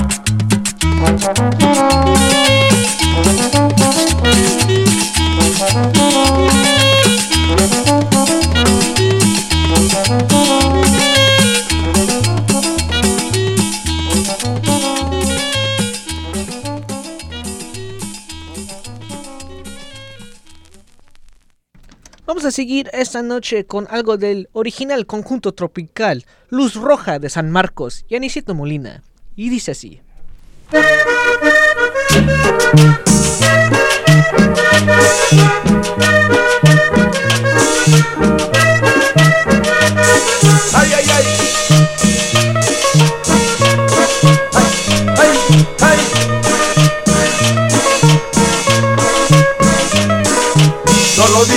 Vamos 22.44 22.56
a 22.56 22.58
seguir 22.58 22.90
esta 22.92 23.22
noche 23.22 23.66
con 23.66 23.88
algo 23.90 24.18
del 24.18 24.50
original 24.52 25.06
conjunto 25.06 25.54
tropical 25.54 26.26
Luz 26.50 26.76
Roja 26.76 27.18
de 27.18 27.30
San 27.30 27.50
Marcos 27.50 28.04
y 28.10 28.18
Anicito 28.18 28.54
Molina. 28.54 29.02
Y 29.38 29.48
dice 29.48 29.72
así. 29.72 30.02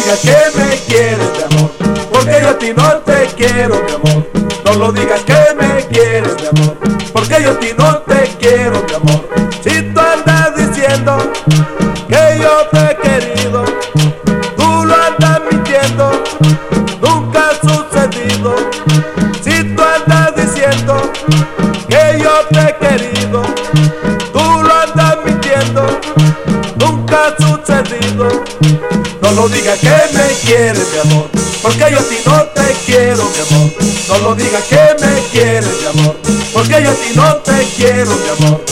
Digas 0.07 0.21
que 0.21 0.59
me 0.59 0.77
quieres, 0.87 1.31
mi 1.37 1.57
amor, 1.57 1.71
porque 2.13 2.41
yo 2.41 2.51
a 2.51 2.59
ti 2.59 2.73
no 2.77 2.97
te 2.99 3.27
quiero, 3.37 3.83
mi 3.83 3.93
amor. 3.93 4.31
No 4.65 4.75
lo 4.75 4.93
digas 4.93 5.21
que 5.23 5.55
me 5.57 5.85
quieres, 5.87 6.37
mi 6.41 6.47
amor, 6.47 6.77
porque 7.13 7.43
yo 7.43 7.51
a 7.51 7.59
ti 7.59 7.71
no 7.77 7.99
te 7.99 8.31
quiero, 8.39 8.85
mi 8.89 8.95
amor. 8.95 9.29
Si 9.65 9.83
tú 9.83 10.01
andas 10.01 10.55
diciendo 10.57 11.33
que 12.09 12.39
yo 12.41 12.67
te 12.71 12.79
he 12.79 12.97
querido, 12.97 13.65
tú 14.57 14.85
lo 14.85 14.95
andas 14.95 15.41
mintiendo, 15.51 16.23
nunca 17.03 17.51
ha 17.51 17.69
sucedido. 17.69 18.55
Si 19.43 19.65
tú 19.75 19.83
andas 19.83 20.37
diciendo 20.37 21.13
que 21.89 22.21
yo 22.23 22.47
te 22.53 22.61
he 22.61 22.77
querido, 22.77 23.43
tú 24.33 24.63
lo 24.63 24.73
andas 24.73 25.19
mintiendo, 25.25 25.99
nunca 26.79 27.27
ha 27.27 27.37
sucedido. 27.43 28.56
No 29.27 29.33
lo 29.33 29.49
digas 29.49 29.77
que 29.81 29.89
me 29.89 30.35
quieres, 30.45 30.87
mi 30.93 30.99
amor, 31.01 31.29
porque 31.61 31.91
yo 31.91 31.99
a 31.99 32.03
ti 32.03 32.19
no 32.25 32.45
te 32.45 32.77
quiero, 32.87 33.25
mi 33.25 33.57
amor. 33.57 33.73
No 34.09 34.19
lo 34.19 34.35
digas 34.37 34.63
que 34.69 34.77
me 35.05 35.21
quieres, 35.33 35.69
mi 35.81 35.87
amor, 36.01 36.17
porque 36.53 36.81
yo 36.81 36.91
a 36.91 36.95
no 37.17 37.35
te 37.39 37.67
quiero, 37.77 38.15
mi 38.15 38.47
amor. 38.47 38.65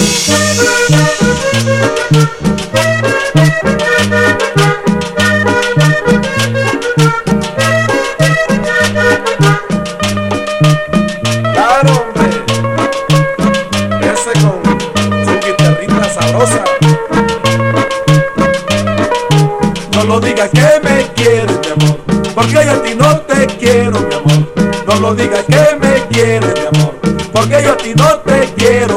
Porque 27.33 27.61
yo 27.65 27.73
a 27.73 27.77
ti 27.77 27.93
no 27.97 28.21
te 28.21 28.49
quiero, 28.57 28.94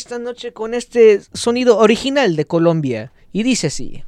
esta 0.00 0.18
noche 0.18 0.52
con 0.52 0.72
este 0.72 1.20
sonido 1.34 1.76
original 1.78 2.34
de 2.34 2.46
Colombia. 2.46 3.12
Y 3.32 3.42
dice 3.42 3.68
así. 3.68 4.02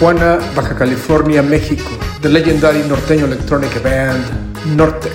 Tijuana, 0.00 0.38
Baja 0.54 0.74
California, 0.74 1.42
Mexico, 1.42 1.90
the 2.22 2.28
legendary 2.30 2.80
norteño 2.84 3.26
electronic 3.26 3.82
band 3.82 4.24
Nortec, 4.74 5.12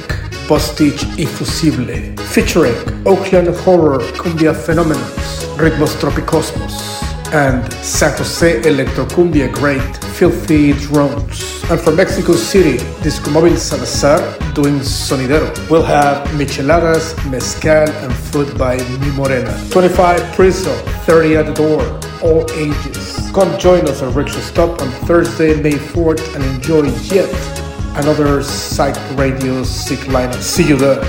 Postage 0.48 1.04
Infusible, 1.18 2.16
featuring 2.28 2.76
Oakland 3.04 3.48
Horror 3.66 3.98
Cumbia 4.14 4.54
Phenomenons, 4.54 5.48
Ritmos 5.58 5.96
Tropicosmos, 6.00 7.02
and 7.34 7.64
San 7.84 8.16
Jose 8.16 8.62
Electrocumbia 8.62 9.52
great 9.52 9.82
Filthy 10.18 10.74
Drones. 10.74 11.64
And 11.72 11.82
from 11.82 11.96
Mexico 11.96 12.34
City, 12.34 12.78
Disco 13.02 13.32
Móvil 13.32 13.58
Salazar 13.58 14.22
doing 14.54 14.82
Sonidero. 14.82 15.50
We'll 15.68 15.82
have 15.82 16.28
micheladas, 16.38 17.16
mezcal, 17.32 17.90
and 17.90 18.14
food 18.14 18.56
by 18.56 18.78
Mi 19.00 19.10
Morena. 19.18 19.52
25 19.72 20.22
pre-sale, 20.36 20.78
30 21.08 21.38
at 21.38 21.46
the 21.48 21.54
door, 21.54 21.82
all 22.22 22.46
ages. 22.52 22.95
Come 23.36 23.60
join 23.60 23.86
us 23.90 24.02
at 24.02 24.16
Rickshaw 24.16 24.40
Stop 24.40 24.82
on 24.82 24.90
Thursday, 25.06 25.62
May 25.62 25.74
4th, 25.74 26.36
and 26.36 26.44
enjoy 26.56 26.84
yet 27.14 27.28
another 27.98 28.42
Psych 28.42 28.96
Radio 29.18 29.62
Sick 29.66 30.00
lineup. 30.08 30.42
See 30.42 30.64
you 30.64 30.78
there. 30.78 31.04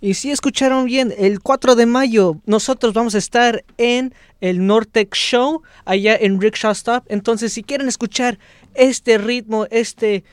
Y 0.00 0.14
si 0.14 0.32
escucharon 0.32 0.86
bien, 0.86 1.14
el 1.16 1.40
4 1.40 1.76
de 1.76 1.86
mayo 1.86 2.40
nosotros 2.44 2.92
vamos 2.92 3.14
a 3.14 3.18
estar 3.18 3.64
en 3.78 4.12
el 4.40 4.66
Nortec 4.66 5.14
Show, 5.14 5.62
allá 5.84 6.16
en 6.16 6.40
Rickshaw 6.40 6.72
Stop. 6.72 7.04
Entonces, 7.08 7.52
si 7.52 7.62
quieren 7.62 7.86
escuchar 7.86 8.40
este 8.74 9.18
ritmo, 9.18 9.66
este, 9.70 10.24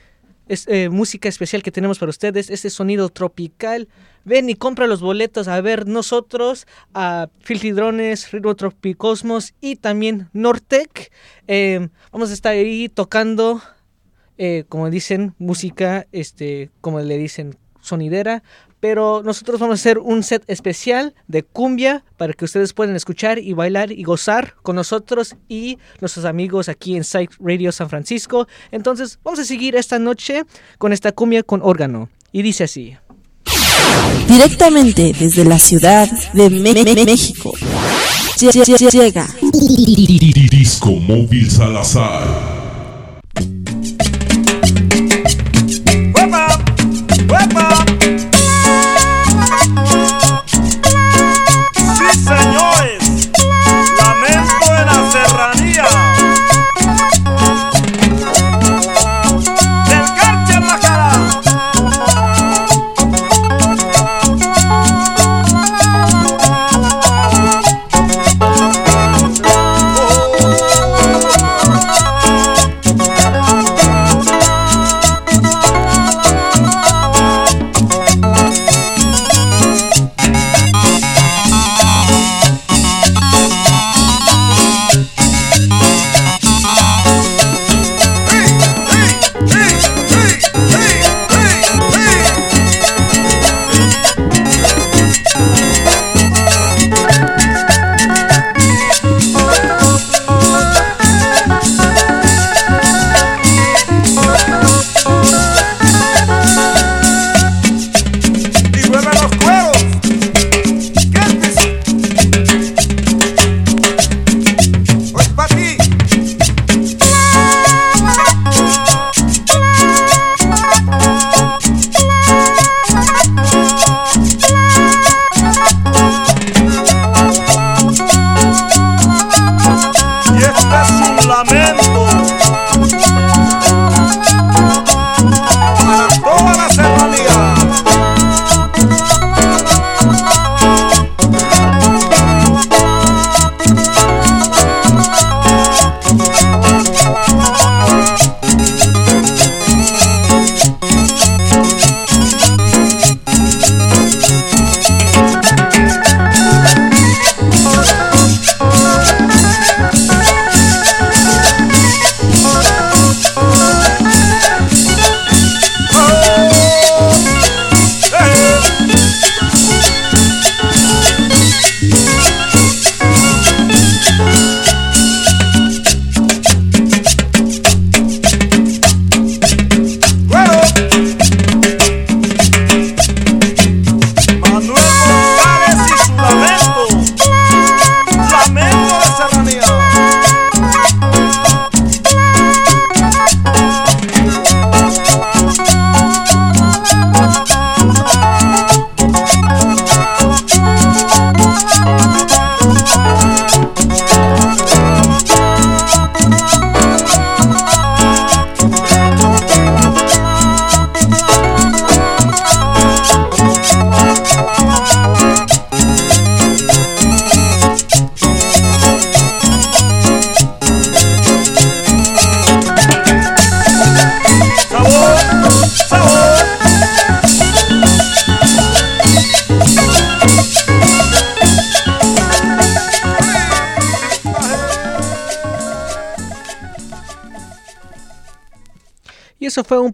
es- 0.49 0.67
eh, 0.67 0.89
música 0.89 1.29
especial 1.29 1.63
que 1.63 1.71
tenemos 1.71 1.97
para 1.99 2.09
ustedes, 2.09 2.49
este 2.49 2.69
sonido 2.69 3.07
tropical, 3.09 3.87
ven 4.25 4.49
y 4.49 4.55
compra 4.55 4.85
los 4.87 4.99
boletos 5.01 5.47
a 5.47 5.61
ver 5.61 5.87
nosotros, 5.87 6.67
a 6.93 7.29
Filthy 7.39 7.71
Drones, 7.71 8.31
Ritmo 8.31 8.55
Tropicosmos 8.55 9.53
y 9.61 9.77
también 9.77 10.27
Nortec. 10.33 11.11
Eh, 11.47 11.87
vamos 12.11 12.29
a 12.31 12.33
estar 12.33 12.51
ahí 12.53 12.89
tocando 12.89 13.61
eh, 14.37 14.63
como 14.69 14.89
dicen, 14.89 15.35
música, 15.37 16.07
este, 16.13 16.69
como 16.81 16.99
le 17.01 17.17
dicen, 17.17 17.57
sonidera. 17.81 18.41
Pero 18.79 19.21
nosotros 19.25 19.59
vamos 19.59 19.73
a 19.73 19.81
hacer 19.81 19.97
un 19.97 20.23
set 20.23 20.43
especial 20.47 21.13
de 21.27 21.43
cumbia 21.43 22.03
para 22.17 22.33
que 22.33 22.45
ustedes 22.45 22.73
puedan 22.73 22.95
escuchar 22.95 23.37
y 23.39 23.53
bailar 23.53 23.91
y 23.91 24.03
gozar 24.03 24.55
con 24.61 24.75
nosotros 24.77 25.35
y 25.49 25.77
nuestros 25.99 26.25
amigos 26.25 26.69
aquí 26.69 26.95
en 26.95 27.03
Psych 27.03 27.31
Radio 27.39 27.71
San 27.71 27.89
Francisco. 27.89 28.47
Entonces 28.71 29.19
vamos 29.23 29.39
a 29.39 29.43
seguir 29.45 29.75
esta 29.75 29.99
noche 29.99 30.43
con 30.77 30.93
esta 30.93 31.11
cumbia 31.11 31.43
con 31.43 31.61
órgano. 31.61 32.09
Y 32.31 32.41
dice 32.41 32.63
así. 32.65 32.95
Directamente 34.27 35.13
desde 35.19 35.43
la 35.43 35.57
ciudad 35.59 36.07
de 36.33 36.49
Me- 36.49 36.73
México. 37.05 37.51
Lle- 38.37 38.51
lle- 38.51 38.77
lle- 38.77 38.91
Llega. 38.91 39.27
Disco 40.51 40.91
Móvil 40.91 41.49
Salazar. 41.49 42.58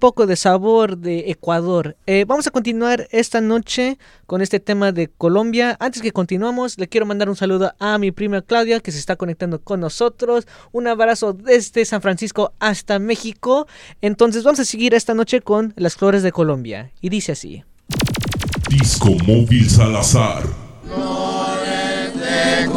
Poco 0.05 0.27
de 0.27 0.35
sabor 0.35 0.99
de 0.99 1.31
Ecuador. 1.31 1.97
Eh, 2.05 2.25
vamos 2.27 2.45
a 2.45 2.51
continuar 2.51 3.07
esta 3.09 3.41
noche 3.41 3.97
con 4.27 4.43
este 4.43 4.59
tema 4.59 4.91
de 4.91 5.07
Colombia. 5.07 5.77
Antes 5.79 6.03
que 6.03 6.11
continuamos, 6.11 6.77
le 6.77 6.87
quiero 6.87 7.07
mandar 7.07 7.27
un 7.27 7.35
saludo 7.35 7.73
a 7.79 7.97
mi 7.97 8.11
prima 8.11 8.43
Claudia 8.43 8.81
que 8.81 8.91
se 8.91 8.99
está 8.99 9.15
conectando 9.15 9.61
con 9.61 9.79
nosotros. 9.79 10.45
Un 10.71 10.85
abrazo 10.87 11.33
desde 11.33 11.85
San 11.85 12.03
Francisco 12.03 12.53
hasta 12.59 12.99
México. 12.99 13.65
Entonces 13.99 14.43
vamos 14.43 14.59
a 14.59 14.65
seguir 14.65 14.93
esta 14.93 15.15
noche 15.15 15.41
con 15.41 15.73
las 15.75 15.95
flores 15.95 16.21
de 16.21 16.31
Colombia. 16.31 16.91
Y 17.01 17.09
dice 17.09 17.31
así. 17.31 17.63
Disco 18.69 19.09
Móvil 19.25 19.67
Salazar. 19.67 20.43
de 22.13 22.67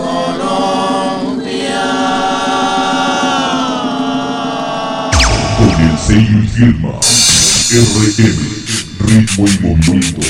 Con 5.58 5.90
el 5.90 5.98
sello 5.98 6.38
y 6.38 7.17
RM, 7.70 7.84
ritmo 9.00 9.46
y 9.46 9.58
movimiento. 9.58 10.20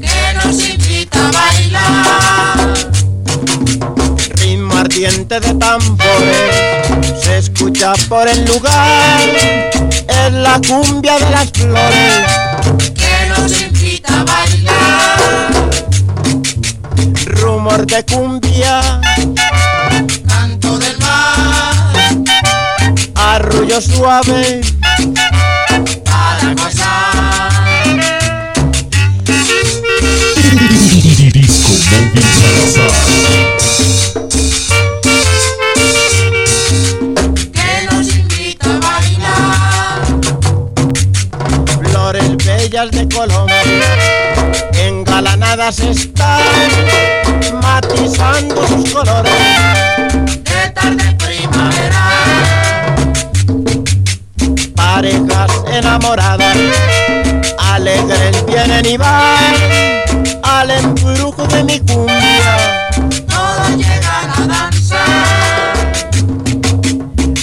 que 0.00 0.34
nos 0.44 0.68
invita 0.68 1.26
a 1.26 1.32
bailar. 1.32 2.74
Ritmo 4.36 4.74
ardiente 4.76 5.40
de 5.40 5.54
tambores 5.54 7.20
se 7.20 7.38
escucha 7.38 7.94
por 8.08 8.28
el 8.28 8.44
lugar. 8.44 9.20
Es 10.08 10.32
la 10.34 10.60
cumbia 10.68 11.18
de 11.18 11.30
las 11.30 11.50
flores 11.50 12.51
De 17.72 18.04
cumbia, 18.04 19.00
canto 20.28 20.78
del 20.78 20.96
mar, 20.98 21.74
arrullo 23.14 23.80
suave 23.80 24.60
para 26.04 26.54
gozar. 26.54 27.50
Disco 31.32 31.72
Móvil 31.90 32.24
Salazar. 32.40 32.92
que 37.52 37.70
nos 37.90 38.06
invita 38.14 38.68
a 38.74 38.78
bailar. 38.80 40.02
Flores 41.80 42.36
bellas 42.36 42.90
de 42.90 43.08
Colombia, 43.08 43.96
engalanadas 44.74 45.80
están, 45.80 46.42
matizando 47.62 48.66
sus 48.66 48.90
colores. 48.92 49.32
De 50.44 50.70
tarde 50.74 51.16
primavera. 51.24 52.04
Parejas 54.74 55.50
enamoradas, 55.72 56.56
alegres 57.58 58.44
vienen 58.46 58.86
y 58.86 58.96
van, 58.96 59.54
al 60.42 60.70
embrujo 60.70 61.46
de 61.46 61.64
mi 61.64 61.80
cumbia, 61.80 62.90
todos 63.26 63.70
llegan 63.76 64.30
a 64.36 64.46
danzar 64.46 65.82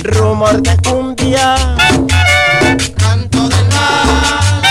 rumor 0.04 0.62
de 0.62 0.78
cumbia, 0.78 1.56
canto 2.98 3.50
del 3.50 3.66
mar, 3.70 4.62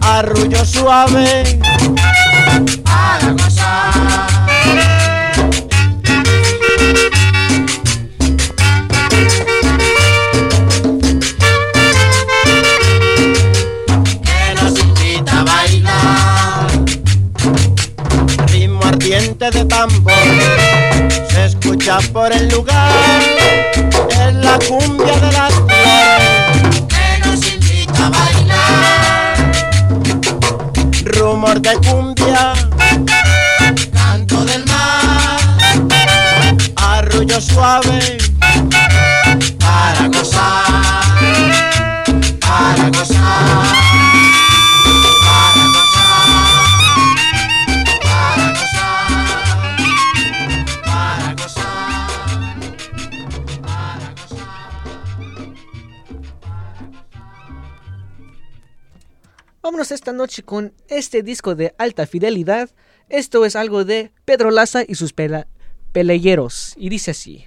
arrullo 0.00 0.64
suave 0.64 1.57
Con 60.44 60.72
este 60.88 61.22
disco 61.22 61.54
de 61.54 61.74
alta 61.78 62.06
fidelidad. 62.06 62.70
Esto 63.08 63.44
es 63.44 63.56
algo 63.56 63.84
de 63.84 64.12
Pedro 64.24 64.50
Laza 64.50 64.82
y 64.86 64.94
sus 64.94 65.12
pela- 65.14 65.46
peleyeros. 65.92 66.74
Y 66.76 66.88
dice 66.88 67.10
así. 67.12 67.46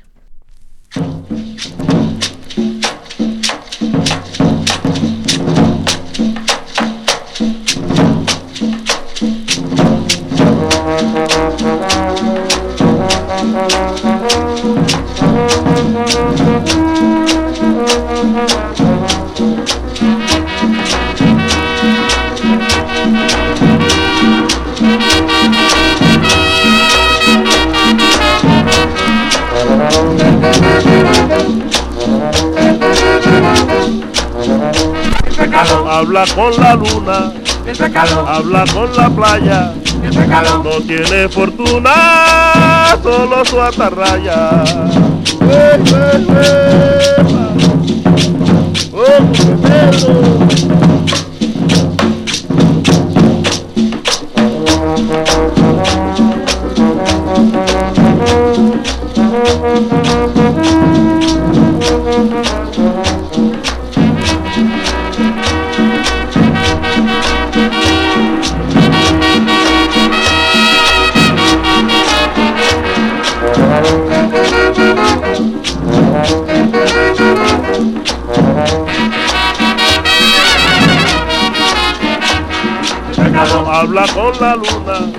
Habla 35.89 36.25
con 36.35 36.51
la 36.57 36.73
luna, 36.73 37.31
habla 38.27 38.65
con 38.73 38.95
la 38.97 39.09
playa, 39.09 39.73
no 40.63 40.81
tiene 40.87 41.29
fortuna, 41.29 42.97
solo 43.03 43.45
su 43.45 43.61
atarraya. 43.61 44.63
¡Oh! 48.93 49.31
Habla 83.73 84.05
con 84.13 84.31
la 84.39 84.55
luna, 84.55 85.11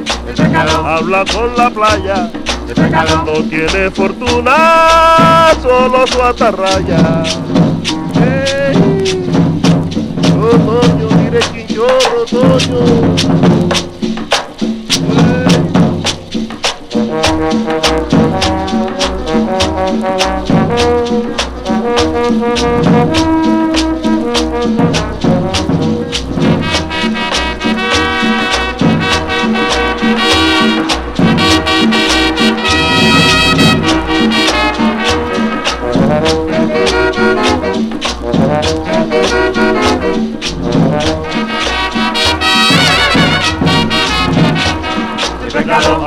habla 0.87 1.25
con 1.33 1.57
la 1.57 1.69
playa, 1.69 2.31
no 2.74 3.43
tiene 3.49 3.90
fortuna, 3.90 5.53
solo 5.62 6.07
su 6.07 6.23
atarraya. 6.23 7.23
Ey, 8.15 9.27
Otoño, 10.40 11.09
mire 11.16 11.40
quinchorro, 11.53 12.23
otoño. 12.23 13.12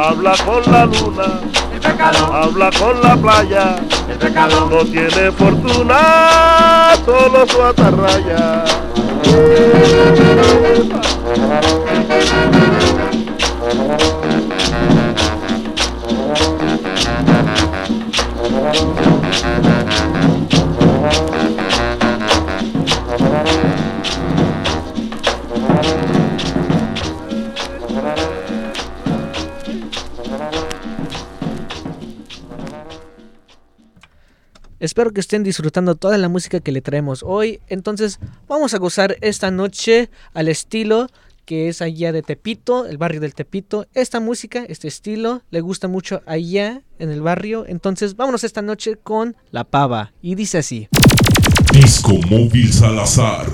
Habla 0.06 0.34
con 0.46 0.62
la 0.72 0.86
luna, 0.86 1.42
habla 2.32 2.70
con 2.80 3.02
la 3.02 3.16
playa, 3.18 3.76
no 4.70 4.86
tiene 4.86 5.32
fortuna, 5.32 6.96
solo 7.04 7.48
su 7.48 7.62
atarraya. 7.62 8.66
Espero 34.96 35.12
que 35.12 35.20
estén 35.20 35.44
disfrutando 35.44 35.96
toda 35.96 36.18
la 36.18 36.30
música 36.30 36.62
que 36.62 36.72
le 36.72 36.80
traemos 36.80 37.22
hoy. 37.22 37.60
Entonces, 37.68 38.18
vamos 38.48 38.74
a 38.74 38.78
gozar 38.78 39.18
esta 39.20 39.52
noche 39.52 40.10
al 40.34 40.48
estilo 40.48 41.10
que 41.44 41.68
es 41.68 41.82
allá 41.82 42.14
de 42.14 42.22
Tepito, 42.22 42.86
el 42.86 42.98
barrio 42.98 43.20
del 43.20 43.34
Tepito. 43.34 43.88
Esta 43.94 44.22
música, 44.22 44.64
este 44.70 44.88
estilo, 44.88 45.42
le 45.52 45.60
gusta 45.60 45.90
mucho 45.90 46.22
allá 46.26 46.82
en 46.98 47.12
el 47.12 47.22
barrio. 47.22 47.66
Entonces, 47.68 48.16
vámonos 48.16 48.46
esta 48.46 48.62
noche 48.62 48.96
con 48.96 49.36
La 49.52 49.66
Pava. 49.66 50.14
Y 50.22 50.36
dice 50.36 50.60
así. 50.60 50.88
Disco 51.74 52.14
Móvil 52.30 52.72
Salazar. 52.72 53.48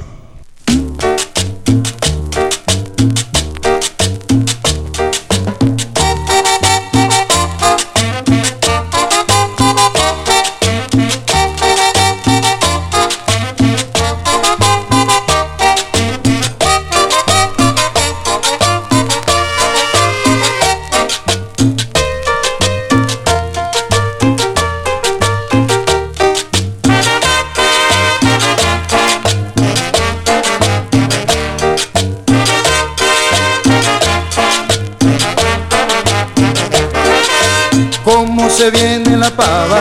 Se 38.52 38.70
viene 38.70 39.16
la 39.18 39.30
pava 39.30 39.80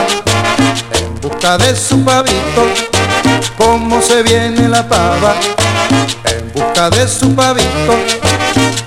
en 0.93 1.21
busca 1.21 1.59
de 1.59 1.75
su 1.75 2.05
pavito. 2.05 2.67
Cómo 3.57 4.01
se 4.01 4.23
viene 4.23 4.69
la 4.69 4.87
pava 4.89 5.35
en 6.25 6.53
busca 6.53 6.89
de 6.91 7.09
su 7.09 7.35
pavito. 7.35 7.95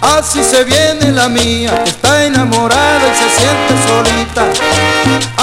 Así 0.02 0.44
se 0.44 0.64
viene 0.64 1.12
la 1.12 1.28
mía 1.28 1.84
que 1.84 1.90
está 1.90 2.26
enamorada 2.26 3.02
y 3.08 3.16
se 3.16 3.30
siente 3.40 3.74
solita. 3.88 4.46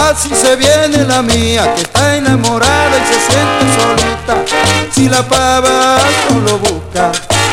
Así 0.08 0.30
se 0.34 0.56
viene 0.56 1.04
la 1.04 1.22
mía 1.22 1.74
que 1.74 1.82
está 1.82 2.16
enamorada 2.16 2.96
y 2.96 3.06
se 3.12 3.20
siente 3.32 3.64
solita. 3.78 4.90
Si 4.94 5.08
la 5.08 5.22
pava 5.22 5.98
no 6.30 6.40
lo 6.40 6.58
busca, 6.58 7.12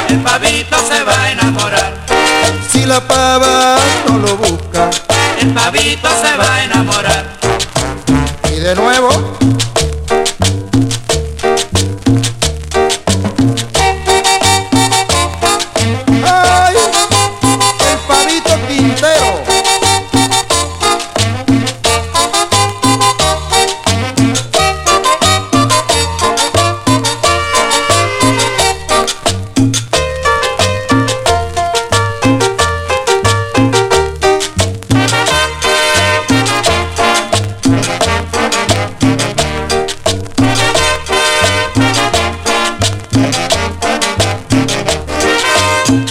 El 0.10 0.22
pavito 0.22 0.78
se 0.88 1.04
va 1.04 1.22
a 1.22 1.32
enamorar, 1.32 1.94
si 2.72 2.86
la 2.86 3.02
pava 3.02 3.76
no 4.08 4.18
lo 4.20 4.38
busca. 4.38 4.67
El 5.48 5.54
pavito 5.54 6.10
se 6.22 6.38
va 6.38 6.56
a 6.56 6.64
enamorar. 6.64 7.26
Y 8.52 8.60
de 8.60 8.76
nuevo. 8.76 9.57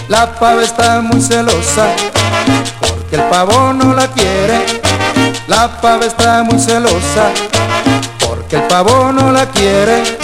La 0.09 0.33
pava 0.39 0.63
está 0.63 1.01
muy 1.01 1.19
celosa 1.19 1.87
porque 2.79 3.17
el 3.17 3.23
pavo 3.23 3.73
no 3.73 3.93
la 3.93 4.07
quiere. 4.07 4.65
La 5.47 5.81
pava 5.81 6.05
está 6.05 6.43
muy 6.43 6.59
celosa 6.59 7.31
porque 8.25 8.55
el 8.55 8.63
pavo 8.63 9.11
no 9.11 9.33
la 9.33 9.45
quiere. 9.47 10.17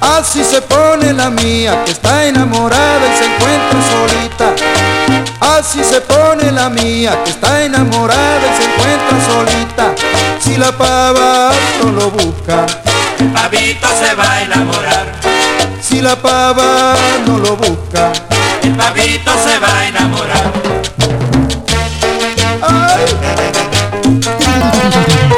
Así 0.00 0.42
se 0.42 0.62
pone 0.62 1.12
la 1.12 1.28
mía 1.28 1.84
que 1.84 1.92
está 1.92 2.24
enamorada 2.24 3.00
y 3.06 3.18
se 3.18 3.26
encuentra 3.26 3.78
solita. 3.92 4.54
Así 5.58 5.84
se 5.84 6.00
pone 6.00 6.50
la 6.50 6.70
mía 6.70 7.22
que 7.22 7.30
está 7.30 7.62
enamorada 7.62 8.40
y 8.40 8.62
se 8.62 8.70
encuentra 8.70 9.18
solita. 9.26 9.94
Si 10.40 10.56
la 10.56 10.72
pava 10.72 11.50
no 11.82 11.92
lo 11.92 12.10
busca, 12.10 12.64
El 13.18 13.32
pavito 13.32 13.86
se 14.00 14.14
va 14.14 14.32
a 14.32 14.42
enamorar, 14.42 15.12
si 15.82 16.00
la 16.00 16.16
pava 16.16 16.94
no 17.26 17.36
lo 17.36 17.56
busca. 17.56 18.12
El 18.62 18.74
pavito 18.76 19.32
se 19.44 19.58
va 19.58 19.78
a 19.78 19.88
enamorar. 19.88 20.52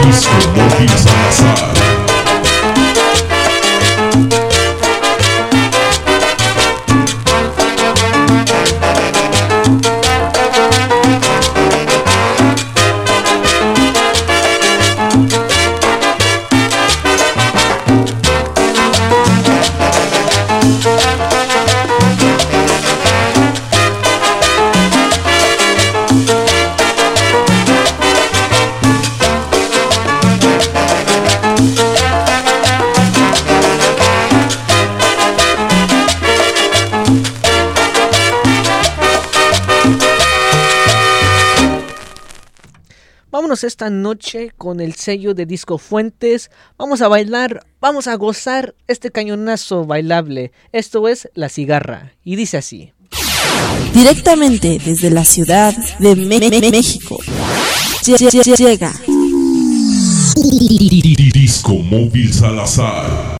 Disco 0.04 0.32
Esta 43.64 43.90
noche 43.90 44.50
con 44.56 44.80
el 44.80 44.94
sello 44.94 45.34
de 45.34 45.46
Disco 45.46 45.78
Fuentes. 45.78 46.50
Vamos 46.78 47.02
a 47.02 47.08
bailar, 47.08 47.64
vamos 47.80 48.06
a 48.08 48.14
gozar 48.16 48.74
este 48.88 49.10
cañonazo 49.10 49.84
bailable. 49.84 50.52
Esto 50.72 51.08
es 51.08 51.28
La 51.34 51.48
Cigarra. 51.48 52.12
Y 52.24 52.36
dice 52.36 52.58
así. 52.58 52.92
Directamente 53.94 54.78
desde 54.84 55.10
la 55.10 55.24
ciudad 55.24 55.74
de 55.98 56.16
Me- 56.16 56.38
Me- 56.40 56.50
Me- 56.50 56.70
México. 56.70 57.18
Lle- 58.02 58.16
lle- 58.16 58.56
Llega. 58.56 58.92
Disco 61.32 61.74
Móvil 61.74 62.32
Salazar. 62.32 63.36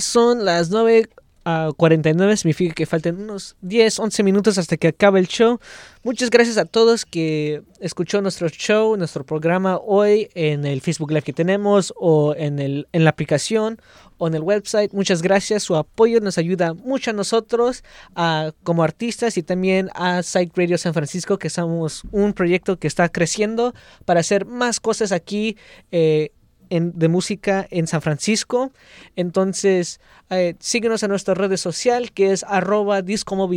Son 0.00 0.44
las 0.44 0.70
9 0.70 1.08
a 1.48 1.70
49, 1.76 2.36
significa 2.36 2.74
que 2.74 2.86
faltan 2.86 3.20
unos 3.20 3.54
10, 3.60 4.00
11 4.00 4.22
minutos 4.24 4.58
hasta 4.58 4.76
que 4.76 4.88
acabe 4.88 5.20
el 5.20 5.28
show. 5.28 5.60
Muchas 6.02 6.28
gracias 6.28 6.58
a 6.58 6.64
todos 6.64 7.04
que 7.04 7.62
escuchó 7.78 8.20
nuestro 8.20 8.48
show, 8.48 8.96
nuestro 8.96 9.24
programa 9.24 9.76
hoy 9.78 10.28
en 10.34 10.64
el 10.66 10.80
Facebook 10.80 11.10
Live 11.10 11.22
que 11.22 11.32
tenemos 11.32 11.94
o 11.96 12.34
en, 12.36 12.58
el, 12.58 12.88
en 12.92 13.04
la 13.04 13.10
aplicación 13.10 13.78
o 14.18 14.26
en 14.26 14.34
el 14.34 14.42
website. 14.42 14.92
Muchas 14.92 15.22
gracias, 15.22 15.62
su 15.62 15.76
apoyo 15.76 16.18
nos 16.20 16.36
ayuda 16.36 16.74
mucho 16.74 17.10
a 17.10 17.14
nosotros 17.14 17.84
a- 18.16 18.50
como 18.64 18.82
artistas 18.82 19.36
y 19.38 19.44
también 19.44 19.88
a 19.94 20.24
Psych 20.24 20.50
Radio 20.56 20.78
San 20.78 20.94
Francisco, 20.94 21.38
que 21.38 21.48
somos 21.50 22.02
un 22.10 22.32
proyecto 22.32 22.76
que 22.80 22.88
está 22.88 23.08
creciendo 23.08 23.72
para 24.04 24.18
hacer 24.18 24.46
más 24.46 24.80
cosas 24.80 25.12
aquí. 25.12 25.56
eh, 25.92 26.32
de 26.70 27.08
música 27.08 27.66
en 27.70 27.86
San 27.86 28.02
Francisco. 28.02 28.72
Entonces, 29.14 30.00
eh, 30.30 30.54
síguenos 30.58 31.02
en 31.02 31.10
nuestra 31.10 31.34
red 31.34 31.56
social 31.56 32.12
que 32.12 32.32
es 32.32 32.44
arroba 32.44 33.02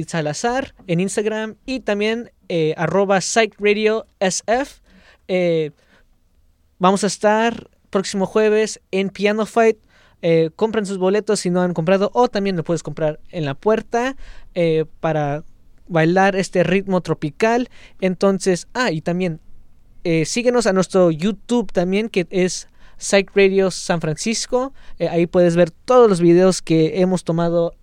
Salazar 0.07 0.76
en 0.88 0.99
Instagram 0.99 1.56
y 1.65 1.80
también 1.81 2.31
eh. 2.49 2.76
Eh, 5.27 5.72
vamos 6.80 7.03
a 7.03 7.07
estar 7.07 7.69
próximo 7.90 8.26
jueves 8.26 8.81
en 8.91 9.10
Piano 9.10 9.45
Fight. 9.45 9.77
Eh, 10.22 10.49
compren 10.56 10.86
sus 10.86 10.98
boletos 10.98 11.40
si 11.40 11.49
no 11.49 11.61
han 11.61 11.73
comprado 11.73 12.11
o 12.14 12.27
también 12.27 12.57
lo 12.57 12.64
puedes 12.64 12.84
comprar 12.84 13.19
en 13.30 13.45
la 13.45 13.53
puerta 13.53 14.15
para 14.99 15.44
bailar 15.88 16.36
este 16.36 16.64
ritmo 16.64 17.02
tropical. 17.02 17.69
Entonces, 18.02 18.68
ah, 18.73 18.91
y 18.91 19.02
también 19.02 19.40
síguenos 20.26 20.65
a 20.65 20.73
nuestro 20.73 21.11
YouTube 21.11 21.72
también, 21.72 22.10
que 22.10 22.27
es 22.31 22.69
Psych 22.99 23.31
Radio 23.35 23.71
San 23.71 24.01
Francisco. 24.01 24.73
Eh, 24.99 25.09
ahí 25.09 25.26
puedes 25.26 25.55
ver 25.55 25.71
todos 25.71 26.07
los 26.07 26.21
videos 26.21 26.61
que 26.61 27.01
hemos 27.01 27.23
tomado 27.23 27.73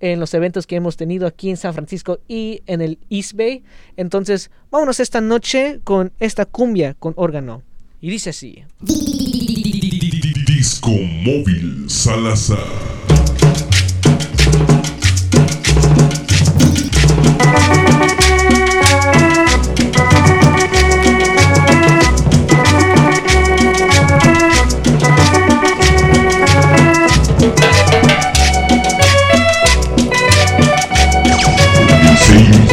en 0.00 0.20
los 0.20 0.34
eventos 0.34 0.66
que 0.66 0.76
hemos 0.76 0.96
tenido 0.96 1.26
aquí 1.26 1.50
en 1.50 1.56
San 1.56 1.74
Francisco 1.74 2.20
y 2.28 2.62
en 2.66 2.80
el 2.80 2.98
East 3.10 3.32
Bay. 3.32 3.64
Entonces, 3.96 4.50
vámonos 4.70 5.00
esta 5.00 5.20
noche 5.20 5.80
con 5.82 6.12
esta 6.20 6.44
cumbia 6.44 6.94
con 6.94 7.14
órgano. 7.16 7.62
Y 8.00 8.10
dice 8.10 8.30
así. 8.30 8.62
Disco 10.46 10.90
Móvil 10.90 11.88
Salazar. 11.88 12.95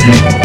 Sello 0.04 0.44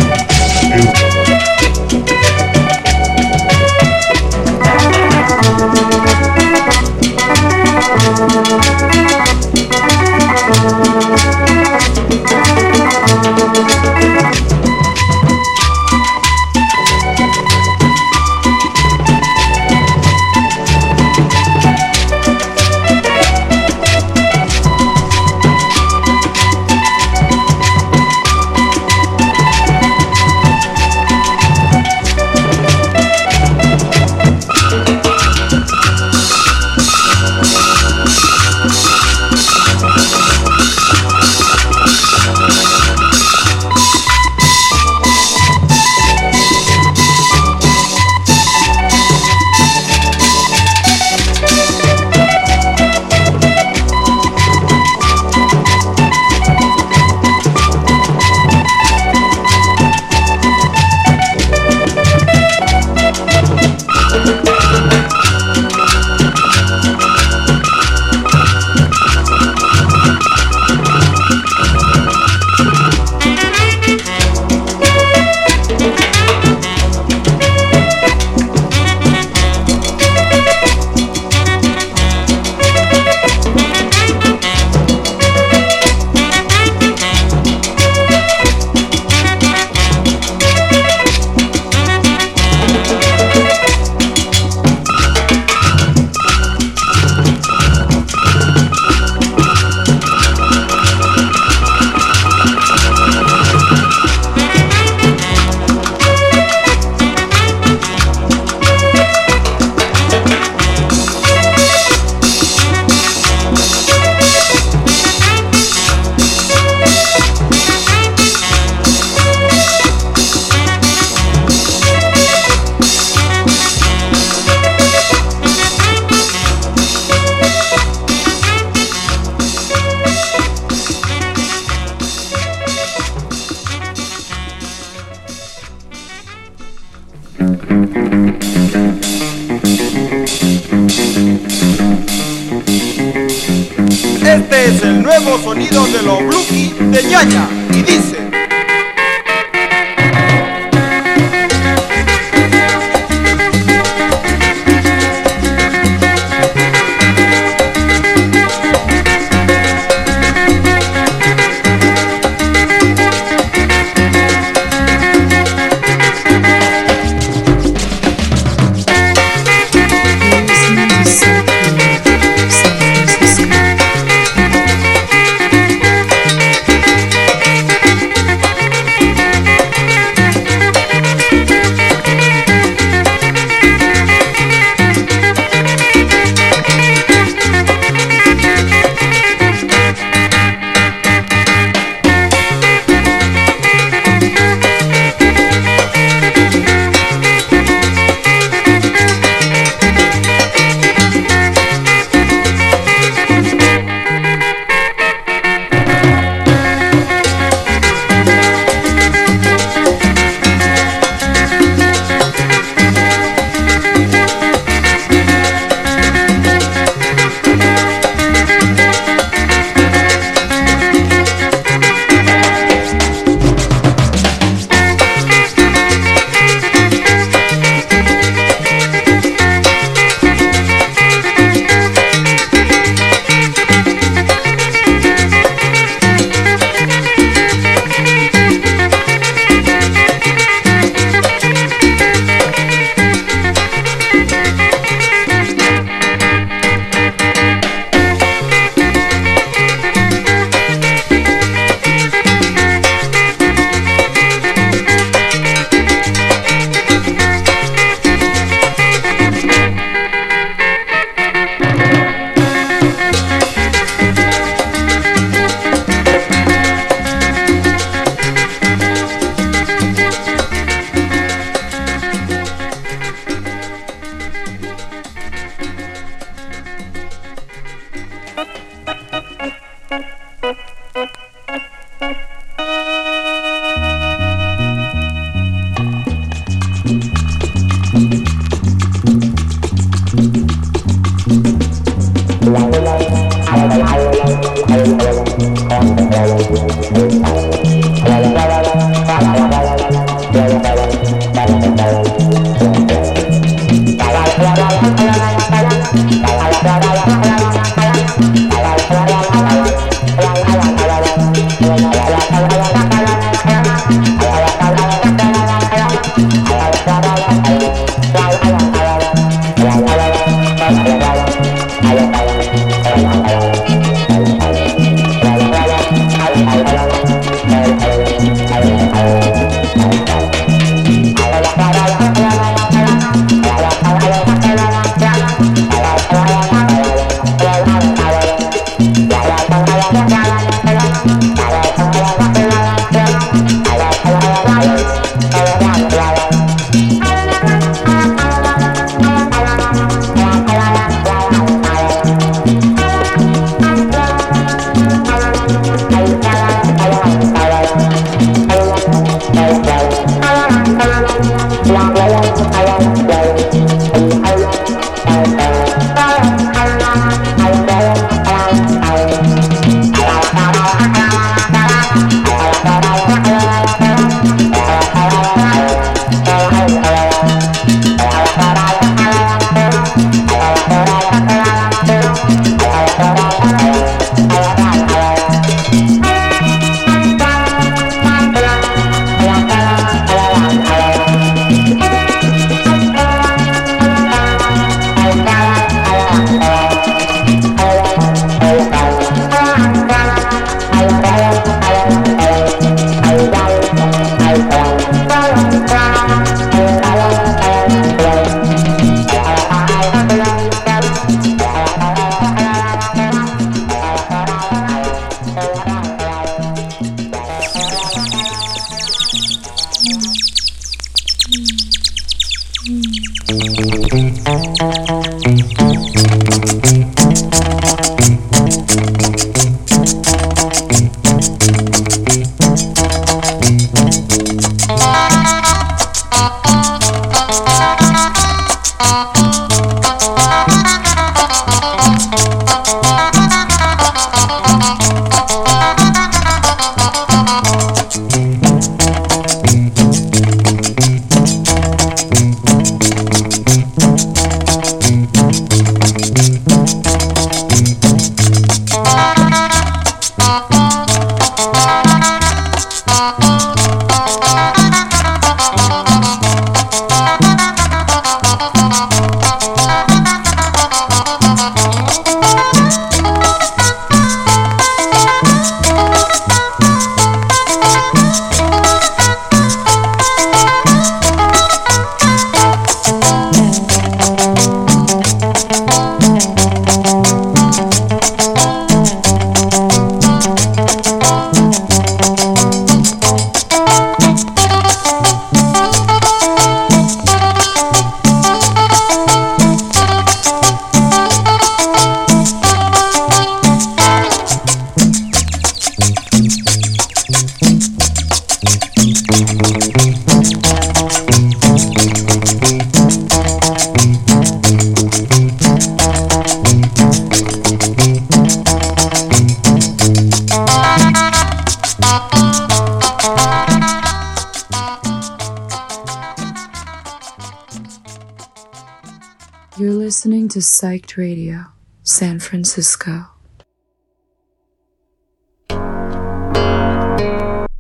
Psyched 530.59 530.97
Radio, 530.97 531.53
San 531.85 532.19
Francisco. 532.19 533.18